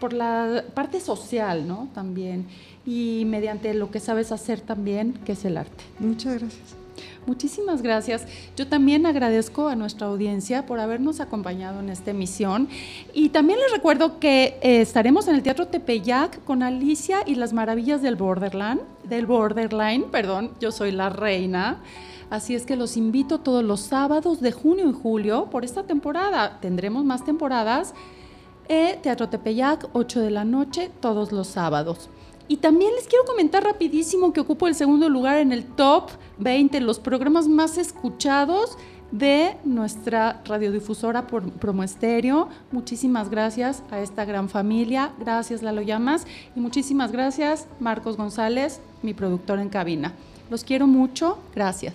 [0.00, 1.88] por la parte social, ¿no?
[1.94, 2.48] También.
[2.84, 5.84] Y mediante lo que sabes hacer también, que es el arte.
[6.00, 6.81] Muchas gracias.
[7.26, 8.26] Muchísimas gracias.
[8.56, 12.68] Yo también agradezco a nuestra audiencia por habernos acompañado en esta emisión.
[13.14, 17.52] Y también les recuerdo que eh, estaremos en el Teatro Tepeyac con Alicia y las
[17.52, 21.78] maravillas del Borderland, del Borderline, perdón, yo soy la reina.
[22.30, 26.58] Así es que los invito todos los sábados de junio y julio por esta temporada.
[26.60, 27.92] Tendremos más temporadas.
[28.68, 32.08] Eh, Teatro Tepeyac, 8 de la noche, todos los sábados.
[32.52, 36.82] Y también les quiero comentar rapidísimo que ocupo el segundo lugar en el top 20,
[36.82, 38.76] los programas más escuchados
[39.10, 41.44] de nuestra radiodifusora por.
[42.70, 45.12] Muchísimas gracias a esta gran familia.
[45.18, 46.26] Gracias, Lalo Llamas.
[46.54, 50.12] Y muchísimas gracias, Marcos González, mi productor en cabina.
[50.50, 51.38] Los quiero mucho.
[51.54, 51.94] Gracias.